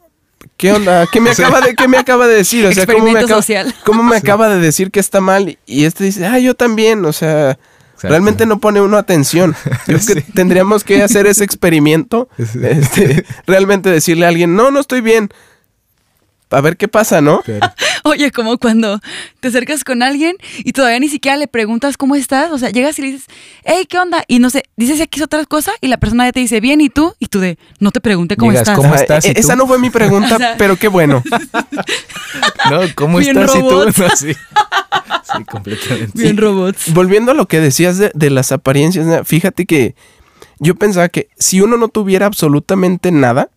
¿Qué 0.56 0.72
onda? 0.72 1.06
¿Qué 1.06 1.20
me 1.20 1.30
acaba 1.30 1.60
de, 1.60 1.74
qué 1.74 1.88
me 1.88 1.98
acaba 1.98 2.26
de 2.26 2.34
decir? 2.34 2.66
O 2.66 2.72
sea, 2.72 2.86
¿cómo 2.86 3.10
me, 3.10 3.20
acaba, 3.20 3.42
¿cómo 3.84 4.02
me 4.02 4.16
sí. 4.16 4.22
acaba 4.22 4.48
de 4.48 4.58
decir 4.58 4.90
que 4.90 5.00
está 5.00 5.20
mal? 5.20 5.58
Y 5.66 5.84
este 5.84 6.04
dice, 6.04 6.26
ah, 6.26 6.38
yo 6.38 6.54
también. 6.54 7.04
O 7.04 7.12
sea, 7.12 7.50
Exacto. 7.50 8.08
realmente 8.08 8.46
no 8.46 8.58
pone 8.58 8.80
uno 8.80 8.96
atención. 8.96 9.54
Yo 9.86 9.98
creo 9.98 10.16
que 10.16 10.20
tendríamos 10.34 10.84
que 10.84 11.02
hacer 11.02 11.26
ese 11.26 11.44
experimento. 11.44 12.28
Este, 12.62 13.24
realmente 13.46 13.90
decirle 13.90 14.26
a 14.26 14.28
alguien, 14.28 14.54
no, 14.54 14.70
no 14.70 14.80
estoy 14.80 15.00
bien. 15.00 15.30
A 16.50 16.60
ver 16.60 16.76
qué 16.76 16.88
pasa, 16.88 17.20
¿no? 17.20 17.42
Claro. 17.42 17.72
Oye, 18.04 18.32
como 18.32 18.58
cuando 18.58 19.00
te 19.40 19.48
acercas 19.48 19.84
con 19.84 20.02
alguien 20.02 20.36
y 20.58 20.72
todavía 20.72 20.98
ni 20.98 21.08
siquiera 21.08 21.36
le 21.36 21.46
preguntas 21.46 21.96
cómo 21.96 22.16
estás. 22.16 22.50
O 22.50 22.58
sea, 22.58 22.70
llegas 22.70 22.98
y 22.98 23.02
le 23.02 23.08
dices, 23.12 23.26
hey, 23.64 23.86
¿qué 23.88 23.98
onda? 23.98 24.24
Y 24.26 24.38
no 24.40 24.50
sé, 24.50 24.64
dices 24.76 25.00
aquí 25.00 25.22
otra 25.22 25.44
cosa 25.44 25.72
y 25.80 25.88
la 25.88 25.98
persona 25.98 26.26
ya 26.26 26.32
te 26.32 26.40
dice, 26.40 26.60
bien, 26.60 26.80
¿y 26.80 26.88
tú? 26.88 27.14
Y 27.18 27.26
tú 27.26 27.40
de, 27.40 27.58
no 27.78 27.92
te 27.92 28.00
pregunté 28.00 28.36
cómo 28.36 28.50
Llegas, 28.50 28.68
estás. 28.68 28.76
¿Cómo 28.76 28.94
estás? 28.94 29.24
Eh, 29.26 29.34
esa 29.36 29.54
no 29.54 29.66
fue 29.66 29.78
mi 29.78 29.90
pregunta, 29.90 30.34
o 30.34 30.38
sea, 30.38 30.56
pero 30.58 30.76
qué 30.76 30.88
bueno. 30.88 31.22
no, 32.70 32.80
¿cómo 32.96 33.18
Bien 33.18 33.38
estás? 33.38 33.54
robots. 33.54 33.88
Y 33.88 33.94
tú? 33.94 34.02
No, 34.02 34.16
sí. 34.16 34.32
sí, 34.34 35.44
completamente. 35.44 36.20
Bien 36.20 36.36
robots. 36.36 36.92
Volviendo 36.92 37.32
a 37.32 37.34
lo 37.34 37.46
que 37.46 37.60
decías 37.60 37.98
de, 37.98 38.10
de 38.14 38.30
las 38.30 38.50
apariencias, 38.50 39.06
fíjate 39.26 39.66
que 39.66 39.94
yo 40.58 40.74
pensaba 40.74 41.08
que 41.08 41.28
si 41.38 41.60
uno 41.60 41.76
no 41.76 41.88
tuviera 41.88 42.26
absolutamente 42.26 43.12
nada, 43.12 43.50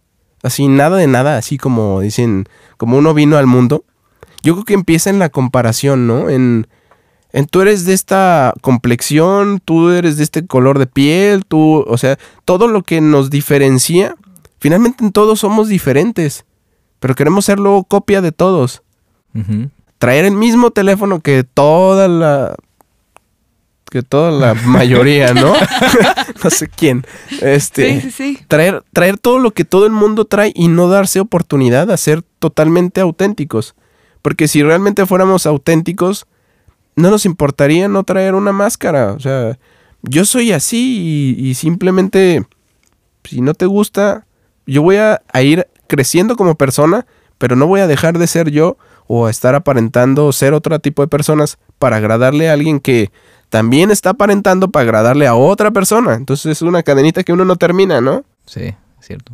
así 0.44 0.68
nada 0.68 0.98
de 0.98 1.08
nada, 1.08 1.38
así 1.38 1.58
como 1.58 2.02
dicen, 2.02 2.46
como 2.78 2.98
uno 2.98 3.14
vino 3.14 3.38
al 3.38 3.48
mundo, 3.48 3.84
yo 4.44 4.54
creo 4.54 4.66
que 4.66 4.74
empieza 4.74 5.10
en 5.10 5.20
la 5.20 5.30
comparación, 5.30 6.06
¿no? 6.06 6.30
En, 6.30 6.68
en 7.32 7.48
tú 7.48 7.62
eres 7.62 7.86
de 7.86 7.94
esta 7.94 8.54
complexión, 8.62 9.60
tú 9.64 9.90
eres 9.90 10.18
de 10.18 10.24
este 10.24 10.46
color 10.46 10.78
de 10.78 10.86
piel, 10.86 11.46
tú, 11.46 11.84
o 11.88 11.98
sea, 11.98 12.20
todo 12.46 12.68
lo 12.68 12.84
que 12.84 13.02
nos 13.02 13.30
diferencia, 13.30 14.16
finalmente 14.60 15.04
en 15.04 15.12
todos 15.12 15.40
somos 15.40 15.70
diferentes, 15.70 16.46
pero 17.00 17.16
queremos 17.16 17.46
ser 17.46 17.60
luego 17.60 17.86
copia 17.86 18.22
de 18.22 18.32
todos. 18.32 18.84
Uh 19.34 19.40
-huh. 19.40 19.70
Traer 19.98 20.26
el 20.26 20.34
mismo 20.36 20.72
teléfono 20.72 21.22
que 21.22 21.44
toda 21.44 22.08
la 22.08 22.56
que 23.94 24.02
toda 24.02 24.32
la 24.32 24.54
mayoría, 24.66 25.36
¿no? 25.36 25.54
no 26.44 26.50
sé 26.50 26.68
quién. 26.68 27.06
Este, 27.42 28.02
sí, 28.02 28.10
sí, 28.10 28.12
sí. 28.12 28.40
Traer, 28.48 28.84
traer 28.92 29.20
todo 29.20 29.38
lo 29.38 29.52
que 29.52 29.66
todo 29.66 29.86
el 29.86 29.92
mundo 29.92 30.26
trae 30.26 30.52
y 30.56 30.68
no 30.68 30.90
darse 30.90 31.20
oportunidad 31.20 31.92
a 31.92 31.98
ser 31.98 32.24
totalmente 32.40 33.02
auténticos. 33.02 33.76
Porque 34.24 34.48
si 34.48 34.64
realmente 34.64 35.06
fuéramos 35.06 35.46
auténticos, 35.46 36.26
no 36.96 37.12
nos 37.12 37.28
importaría 37.28 37.88
no 37.88 38.04
traer 38.04 38.34
una 38.34 38.52
máscara. 38.52 39.14
O 39.14 39.20
sea, 39.20 39.60
yo 40.02 40.26
soy 40.26 40.54
así 40.54 41.36
y, 41.38 41.50
y 41.50 41.54
simplemente, 41.54 42.44
si 43.24 43.42
no 43.42 43.54
te 43.54 43.68
gusta, 43.68 44.26
yo 44.66 44.82
voy 44.82 44.96
a, 44.96 45.22
a, 45.32 45.42
ir 45.44 45.68
creciendo 45.86 46.36
como 46.36 46.56
persona, 46.56 47.06
pero 47.38 47.56
no 47.56 47.68
voy 47.68 47.82
a 47.82 47.88
dejar 47.88 48.18
de 48.18 48.26
ser 48.26 48.50
yo 48.50 48.76
o 49.06 49.28
a 49.28 49.30
estar 49.30 49.54
aparentando 49.54 50.32
ser 50.32 50.56
otro 50.56 50.80
tipo 50.80 51.04
de 51.04 51.10
personas 51.10 51.60
para 51.78 51.98
agradarle 51.98 52.50
a 52.50 52.54
alguien 52.54 52.80
que 52.80 53.12
también 53.54 53.92
está 53.92 54.10
aparentando 54.10 54.72
para 54.72 54.82
agradarle 54.82 55.28
a 55.28 55.36
otra 55.36 55.70
persona. 55.70 56.16
Entonces 56.16 56.54
es 56.54 56.64
una 56.64 56.82
cadenita 56.82 57.24
que 57.24 57.34
uno 57.34 57.46
no 57.46 57.56
termina, 57.56 58.02
¿no? 58.02 58.26
Sí, 58.48 58.62
es 58.62 59.06
cierto. 59.06 59.34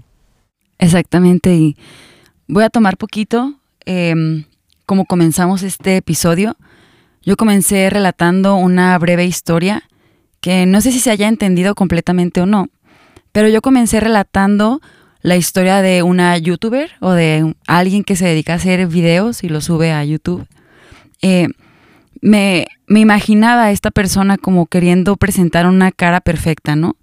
Exactamente. 0.78 1.56
Y 1.56 1.78
voy 2.46 2.66
a 2.66 2.70
tomar 2.70 2.98
poquito, 2.98 3.54
eh, 3.86 4.44
como 4.86 5.06
comenzamos 5.06 5.64
este 5.64 5.96
episodio. 5.96 6.58
Yo 7.24 7.38
comencé 7.38 7.90
relatando 7.90 8.56
una 8.56 8.98
breve 9.00 9.24
historia 9.24 9.84
que 10.42 10.66
no 10.66 10.82
sé 10.82 10.92
si 10.92 11.00
se 11.00 11.12
haya 11.12 11.30
entendido 11.30 11.74
completamente 11.74 12.42
o 12.42 12.46
no, 12.46 12.68
pero 13.32 13.48
yo 13.48 13.62
comencé 13.62 14.02
relatando 14.02 14.82
la 15.22 15.38
historia 15.38 15.82
de 15.82 16.04
una 16.04 16.38
youtuber 16.38 16.92
o 17.00 17.12
de 17.12 17.56
alguien 17.68 18.04
que 18.04 18.18
se 18.18 18.26
dedica 18.26 18.52
a 18.52 18.58
hacer 18.58 18.86
videos 18.88 19.46
y 19.46 19.48
lo 19.48 19.62
sube 19.62 19.94
a 19.94 20.04
YouTube. 20.04 20.46
Eh, 21.22 21.48
me, 22.22 22.68
me, 22.88 23.00
imaginaba 23.00 23.66
a 23.66 23.72
esta 23.72 23.92
persona 23.92 24.38
como 24.38 24.66
queriendo 24.66 25.18
presentar 25.18 25.66
una 25.68 25.92
cara 25.92 26.22
perfecta, 26.22 26.76
¿no? 26.76 26.96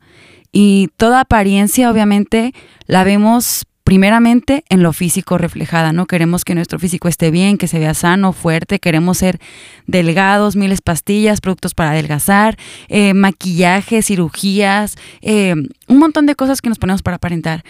Y 0.52 0.88
toda 0.96 1.20
apariencia, 1.20 1.90
obviamente, 1.90 2.54
la 2.86 3.04
vemos 3.04 3.66
primeramente 3.86 4.64
en 4.68 4.82
lo 4.82 4.92
físico 4.92 5.38
reflejada, 5.38 5.92
¿no? 5.92 6.06
Queremos 6.06 6.44
que 6.44 6.56
nuestro 6.56 6.80
físico 6.80 7.06
esté 7.06 7.30
bien, 7.30 7.56
que 7.56 7.68
se 7.68 7.78
vea 7.78 7.94
sano, 7.94 8.32
fuerte, 8.32 8.80
queremos 8.80 9.18
ser 9.18 9.38
delgados, 9.86 10.56
miles 10.56 10.80
pastillas, 10.80 11.40
productos 11.40 11.72
para 11.72 11.92
adelgazar, 11.92 12.56
eh, 12.88 13.14
maquillaje, 13.14 14.02
cirugías, 14.02 14.96
eh, 15.22 15.54
un 15.86 15.98
montón 15.98 16.26
de 16.26 16.34
cosas 16.34 16.60
que 16.60 16.68
nos 16.68 16.80
ponemos 16.80 17.02
para 17.02 17.18
aparentar. 17.18 17.62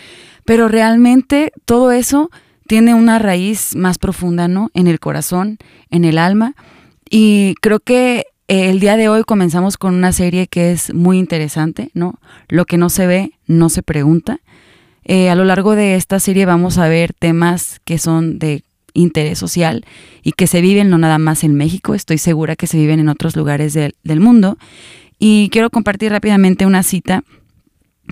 Pero 0.46 0.68
realmente 0.68 1.52
todo 1.66 1.92
eso 1.92 2.30
tiene 2.66 2.94
una 2.94 3.18
raíz 3.18 3.76
más 3.76 3.98
profunda, 3.98 4.48
¿no? 4.48 4.70
En 4.72 4.86
el 4.86 5.00
corazón, 5.00 5.58
en 5.90 6.06
el 6.06 6.16
alma. 6.16 6.54
Y 7.08 7.54
creo 7.60 7.80
que 7.80 8.26
el 8.48 8.80
día 8.80 8.96
de 8.96 9.08
hoy 9.08 9.24
comenzamos 9.24 9.76
con 9.76 9.94
una 9.94 10.12
serie 10.12 10.46
que 10.46 10.72
es 10.72 10.94
muy 10.94 11.18
interesante, 11.18 11.90
¿no? 11.94 12.18
Lo 12.48 12.64
que 12.64 12.76
no 12.76 12.90
se 12.90 13.06
ve, 13.06 13.32
no 13.46 13.68
se 13.68 13.82
pregunta. 13.82 14.40
Eh, 15.04 15.30
a 15.30 15.34
lo 15.34 15.44
largo 15.44 15.76
de 15.76 15.94
esta 15.94 16.18
serie 16.20 16.46
vamos 16.46 16.78
a 16.78 16.88
ver 16.88 17.12
temas 17.12 17.80
que 17.84 17.98
son 17.98 18.38
de 18.38 18.62
interés 18.92 19.38
social 19.38 19.84
y 20.22 20.32
que 20.32 20.46
se 20.46 20.60
viven 20.60 20.90
no 20.90 20.98
nada 20.98 21.18
más 21.18 21.44
en 21.44 21.54
México, 21.54 21.94
estoy 21.94 22.18
segura 22.18 22.56
que 22.56 22.66
se 22.66 22.78
viven 22.78 22.98
en 22.98 23.08
otros 23.08 23.36
lugares 23.36 23.72
de, 23.74 23.94
del 24.02 24.20
mundo. 24.20 24.58
Y 25.18 25.48
quiero 25.50 25.70
compartir 25.70 26.12
rápidamente 26.12 26.66
una 26.66 26.82
cita 26.82 27.24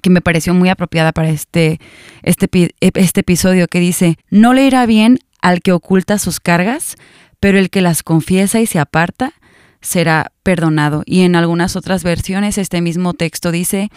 que 0.03 0.11
me 0.11 0.21
pareció 0.21 0.55
muy 0.55 0.69
apropiada 0.69 1.13
para 1.13 1.31
este, 1.31 1.81
este, 2.23 2.49
este 2.81 3.21
episodio 3.21 3.69
que 3.69 3.81
dice, 3.81 4.19
no 4.31 4.53
le 4.53 4.67
irá 4.67 4.87
bien 4.87 5.19
al 5.41 5.61
que 5.61 5.73
oculta 5.73 6.19
sus 6.19 6.41
cargas, 6.41 6.97
pero 7.45 7.59
el 7.59 7.69
que 7.69 7.83
las 7.83 8.03
confiesa 8.03 8.63
y 8.63 8.67
se 8.67 8.79
aparta 8.79 9.35
será 9.83 10.33
perdonado. 10.43 11.03
Y 11.05 11.25
en 11.25 11.37
algunas 11.37 11.77
otras 11.77 12.03
versiones 12.03 12.57
este 12.57 12.81
mismo 12.81 13.13
texto 13.13 13.53
dice, 13.53 13.91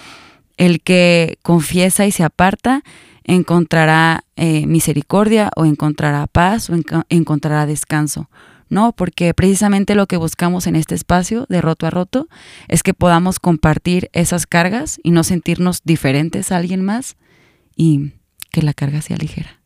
el 0.58 0.82
que 0.82 1.40
confiesa 1.44 2.06
y 2.06 2.12
se 2.12 2.26
aparta 2.26 2.84
encontrará 3.24 4.26
eh, 4.36 4.68
misericordia 4.68 5.50
o 5.56 5.64
encontrará 5.64 6.28
paz 6.28 6.70
o 6.70 6.76
enco 6.76 7.04
encontrará 7.08 7.66
descanso. 7.66 8.30
¿no? 8.68 8.92
Porque 8.92 9.34
precisamente 9.34 9.96
lo 9.96 10.08
que 10.08 10.18
buscamos 10.18 10.68
en 10.68 10.76
este 10.76 10.96
espacio 10.96 11.46
de 11.48 11.62
roto 11.62 11.88
a 11.88 11.90
roto 11.90 12.28
es 12.68 12.84
que 12.84 12.94
podamos 12.94 13.40
compartir 13.40 14.10
esas 14.12 14.46
cargas 14.46 15.00
y 15.04 15.12
no 15.12 15.24
sentirnos 15.24 15.84
diferentes 15.86 16.52
a 16.52 16.58
alguien 16.58 16.84
más 16.84 17.16
y 17.78 18.12
que 18.52 18.62
la 18.62 18.74
carga 18.74 19.02
sea 19.02 19.16
ligera. 19.16 19.62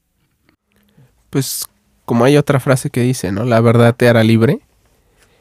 Pues 1.32 1.66
como 2.12 2.26
hay 2.26 2.36
otra 2.36 2.60
frase 2.60 2.90
que 2.90 3.00
dice, 3.00 3.32
¿no? 3.32 3.46
La 3.46 3.62
verdad 3.62 3.96
te 3.96 4.10
hará 4.10 4.22
libre. 4.22 4.60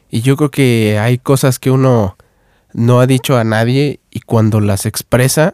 Y 0.09 0.21
yo 0.21 0.37
creo 0.37 0.51
que 0.51 0.97
hay 0.99 1.17
cosas 1.17 1.59
que 1.59 1.69
uno 1.69 2.15
no 2.71 3.01
ha 3.01 3.07
dicho 3.07 3.37
a 3.37 3.43
nadie 3.43 3.99
y 4.09 4.21
cuando 4.21 4.61
las 4.61 4.85
expresa, 4.85 5.53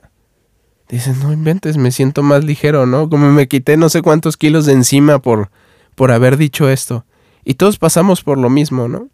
dices, 0.88 1.18
no 1.18 1.34
inventes, 1.34 1.76
me 1.76 1.90
siento 1.90 2.22
más 2.22 2.44
ligero, 2.44 2.86
¿no? 2.86 3.10
Como 3.10 3.32
me 3.32 3.48
quité 3.48 3.78
no 3.78 3.90
sé 3.90 4.04
cuántos 4.04 4.38
kilos 4.38 4.68
de 4.68 4.74
encima 4.74 5.18
por, 5.18 5.50
por 5.96 6.12
haber 6.12 6.38
dicho 6.38 6.70
esto. 6.70 7.04
Y 7.44 7.56
todos 7.56 7.80
pasamos 7.80 8.22
por 8.22 8.38
lo 8.38 8.52
mismo, 8.52 8.88
¿no? 8.88 9.10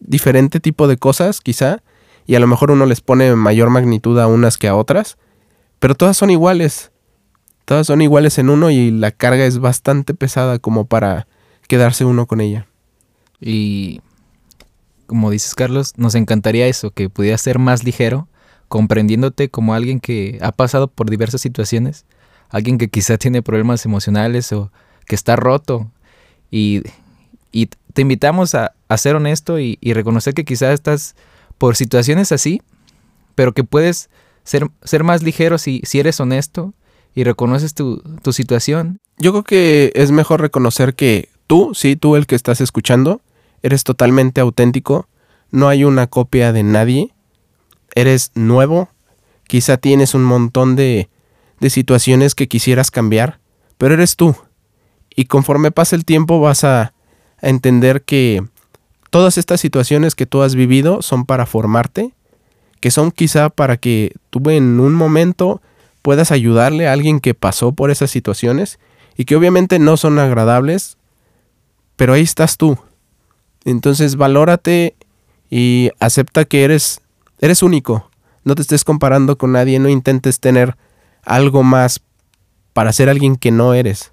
Diferente 0.00 0.58
tipo 0.58 0.88
de 0.88 0.96
cosas, 0.96 1.40
quizá, 1.40 1.84
y 2.26 2.34
a 2.34 2.40
lo 2.40 2.48
mejor 2.48 2.72
uno 2.72 2.86
les 2.86 3.02
pone 3.02 3.36
mayor 3.36 3.70
magnitud 3.70 4.18
a 4.18 4.26
unas 4.26 4.58
que 4.58 4.66
a 4.66 4.74
otras, 4.74 5.16
pero 5.78 5.94
todas 5.94 6.16
son 6.16 6.30
iguales. 6.30 6.90
Son 7.82 8.02
iguales 8.02 8.36
en 8.38 8.50
uno 8.50 8.72
y 8.72 8.90
la 8.90 9.12
carga 9.12 9.46
es 9.46 9.58
bastante 9.60 10.12
pesada 10.12 10.58
como 10.58 10.86
para 10.86 11.28
quedarse 11.68 12.04
uno 12.04 12.26
con 12.26 12.40
ella. 12.40 12.66
Y 13.40 14.00
como 15.06 15.30
dices 15.30 15.54
Carlos, 15.54 15.94
nos 15.96 16.16
encantaría 16.16 16.66
eso, 16.66 16.90
que 16.90 17.08
pudieras 17.08 17.40
ser 17.40 17.60
más 17.60 17.84
ligero, 17.84 18.26
comprendiéndote 18.66 19.50
como 19.50 19.72
alguien 19.72 20.00
que 20.00 20.38
ha 20.42 20.50
pasado 20.50 20.88
por 20.88 21.10
diversas 21.10 21.42
situaciones, 21.42 22.06
alguien 22.48 22.76
que 22.76 22.88
quizá 22.88 23.18
tiene 23.18 23.40
problemas 23.40 23.86
emocionales 23.86 24.52
o 24.52 24.72
que 25.06 25.14
está 25.14 25.36
roto. 25.36 25.92
Y, 26.50 26.82
y 27.52 27.66
te 27.66 28.02
invitamos 28.02 28.56
a, 28.56 28.74
a 28.88 28.96
ser 28.98 29.14
honesto 29.14 29.60
y, 29.60 29.78
reconocer 29.80 30.34
que 30.34 30.44
quizá 30.44 30.72
estás 30.72 31.14
por 31.56 31.76
situaciones 31.76 32.32
así, 32.32 32.62
pero 33.36 33.54
que 33.54 33.62
puedes 33.62 34.10
ser, 34.42 34.68
ser 34.82 35.04
más 35.04 35.22
ligero 35.22 35.56
si 35.56 35.82
eres 35.94 36.18
honesto 36.18 36.74
y 37.14 37.24
reconoces 37.24 37.74
tu, 37.74 38.02
tu 38.22 38.32
situación. 38.32 39.00
Yo 39.18 39.32
creo 39.32 39.44
que 39.44 39.92
es 39.94 40.10
mejor 40.10 40.40
reconocer 40.40 40.94
que 40.94 41.28
tú, 41.46 41.72
sí, 41.74 41.96
tú 41.96 42.16
el 42.16 42.26
que 42.26 42.34
estás 42.36 42.60
escuchando, 42.60 43.20
eres 43.62 43.84
totalmente 43.84 44.40
auténtico, 44.40 45.08
no 45.50 45.68
hay 45.68 45.84
una 45.84 46.06
copia 46.06 46.52
de 46.52 46.62
nadie, 46.62 47.12
eres 47.94 48.30
nuevo, 48.34 48.88
quizá 49.46 49.76
tienes 49.76 50.14
un 50.14 50.24
montón 50.24 50.76
de, 50.76 51.08
de 51.58 51.70
situaciones 51.70 52.34
que 52.34 52.48
quisieras 52.48 52.90
cambiar, 52.90 53.40
pero 53.78 53.94
eres 53.94 54.16
tú. 54.16 54.36
Y 55.14 55.24
conforme 55.24 55.70
pasa 55.70 55.96
el 55.96 56.04
tiempo 56.04 56.40
vas 56.40 56.64
a, 56.64 56.82
a 57.42 57.48
entender 57.48 58.02
que 58.02 58.44
todas 59.10 59.38
estas 59.38 59.60
situaciones 59.60 60.14
que 60.14 60.26
tú 60.26 60.42
has 60.42 60.54
vivido 60.54 61.02
son 61.02 61.26
para 61.26 61.46
formarte, 61.46 62.14
que 62.80 62.90
son 62.90 63.10
quizá 63.10 63.50
para 63.50 63.76
que 63.76 64.14
tú 64.30 64.48
en 64.50 64.80
un 64.80 64.94
momento 64.94 65.60
puedas 66.02 66.32
ayudarle 66.32 66.88
a 66.88 66.92
alguien 66.92 67.20
que 67.20 67.34
pasó 67.34 67.72
por 67.72 67.90
esas 67.90 68.10
situaciones 68.10 68.78
y 69.16 69.24
que 69.24 69.36
obviamente 69.36 69.78
no 69.78 69.96
son 69.96 70.18
agradables, 70.18 70.96
pero 71.96 72.14
ahí 72.14 72.22
estás 72.22 72.56
tú. 72.56 72.78
Entonces 73.64 74.16
valórate 74.16 74.94
y 75.50 75.90
acepta 75.98 76.44
que 76.44 76.64
eres 76.64 77.00
eres 77.40 77.62
único. 77.62 78.10
No 78.44 78.54
te 78.54 78.62
estés 78.62 78.84
comparando 78.84 79.36
con 79.36 79.52
nadie, 79.52 79.78
no 79.78 79.88
intentes 79.88 80.40
tener 80.40 80.76
algo 81.24 81.62
más 81.62 82.00
para 82.72 82.92
ser 82.92 83.08
alguien 83.08 83.36
que 83.36 83.50
no 83.50 83.74
eres. 83.74 84.12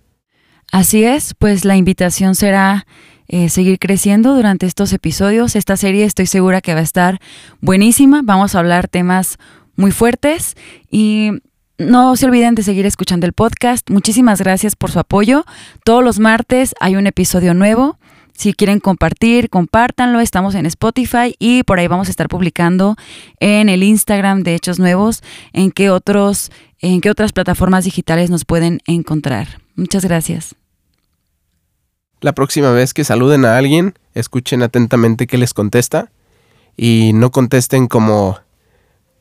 Así 0.72 1.04
es, 1.04 1.34
pues 1.34 1.64
la 1.64 1.78
invitación 1.78 2.36
será 2.36 2.86
eh, 3.30 3.50
seguir 3.50 3.80
creciendo 3.80 4.36
durante 4.36 4.66
estos 4.66 4.92
episodios. 4.92 5.56
Esta 5.56 5.78
serie 5.78 6.04
estoy 6.04 6.28
segura 6.28 6.62
que 6.62 6.74
va 6.74 6.82
a 6.82 6.84
estar 6.84 7.20
buenísima. 7.62 8.22
Vamos 8.24 8.56
a 8.56 8.60
hablar 8.60 8.88
temas 8.88 9.38
muy 9.76 9.92
fuertes 9.92 10.56
y 10.90 11.32
no 11.78 12.16
se 12.16 12.26
olviden 12.26 12.56
de 12.56 12.64
seguir 12.64 12.86
escuchando 12.86 13.26
el 13.26 13.34
podcast. 13.34 13.90
Muchísimas 13.90 14.42
gracias 14.42 14.76
por 14.76 14.92
su 14.92 15.00
apoyo. 15.00 15.46
Todos 15.84 16.04
los 16.04 16.20
martes 16.20 16.74
hay 16.80 16.96
un 16.96 17.08
episodio 17.08 17.54
nuevo. 17.54 17.98
Si 18.34 18.54
quieren 18.54 18.80
compartir, 18.80 19.50
compártanlo. 19.50 20.20
Estamos 20.20 20.56
en 20.56 20.66
Spotify 20.66 21.36
y 21.40 21.64
por 21.64 21.80
ahí 21.80 21.88
vamos 21.88 22.08
a 22.08 22.12
estar 22.12 22.30
publicando 22.30 22.96
en 23.40 23.70
el 23.70 23.84
Instagram 23.84 24.44
de 24.44 24.56
Hechos 24.56 24.80
Nuevos 24.80 25.24
en 25.54 25.72
qué 25.72 25.90
otros, 25.90 26.52
en 26.80 27.02
qué 27.02 27.10
otras 27.10 27.34
plataformas 27.34 27.86
digitales 27.86 28.30
nos 28.30 28.46
pueden 28.46 28.80
encontrar. 28.86 29.62
Muchas 29.76 30.04
gracias. 30.04 30.56
La 32.22 32.34
próxima 32.34 32.72
vez 32.72 32.94
que 32.94 33.04
saluden 33.04 33.46
a 33.46 33.58
alguien, 33.58 33.94
escuchen 34.16 34.64
atentamente 34.64 35.28
qué 35.28 35.38
les 35.38 35.54
contesta 35.54 36.12
y 36.76 37.12
no 37.14 37.32
contesten 37.32 37.88
como 37.88 38.40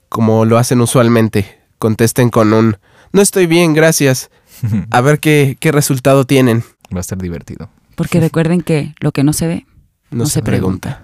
como 0.09 0.45
lo 0.45 0.57
hacen 0.57 0.81
usualmente. 0.81 1.56
Contesten 1.79 2.31
con 2.31 2.53
un 2.53 2.77
no 3.12 3.23
estoy 3.23 3.47
bien, 3.47 3.73
gracias. 3.73 4.31
A 4.91 5.01
ver 5.01 5.21
qué, 5.21 5.57
qué 5.59 5.73
resultado 5.73 6.27
tienen. 6.27 6.65
Va 6.93 6.99
a 6.99 7.01
estar 7.01 7.17
divertido. 7.17 7.71
Porque 7.95 8.21
recuerden 8.21 8.61
que 8.61 8.95
lo 9.01 9.11
que 9.12 9.25
no 9.25 9.33
se 9.33 9.47
ve 9.47 9.67
No, 10.11 10.27
se, 10.27 10.43
pregunta. 10.43 11.03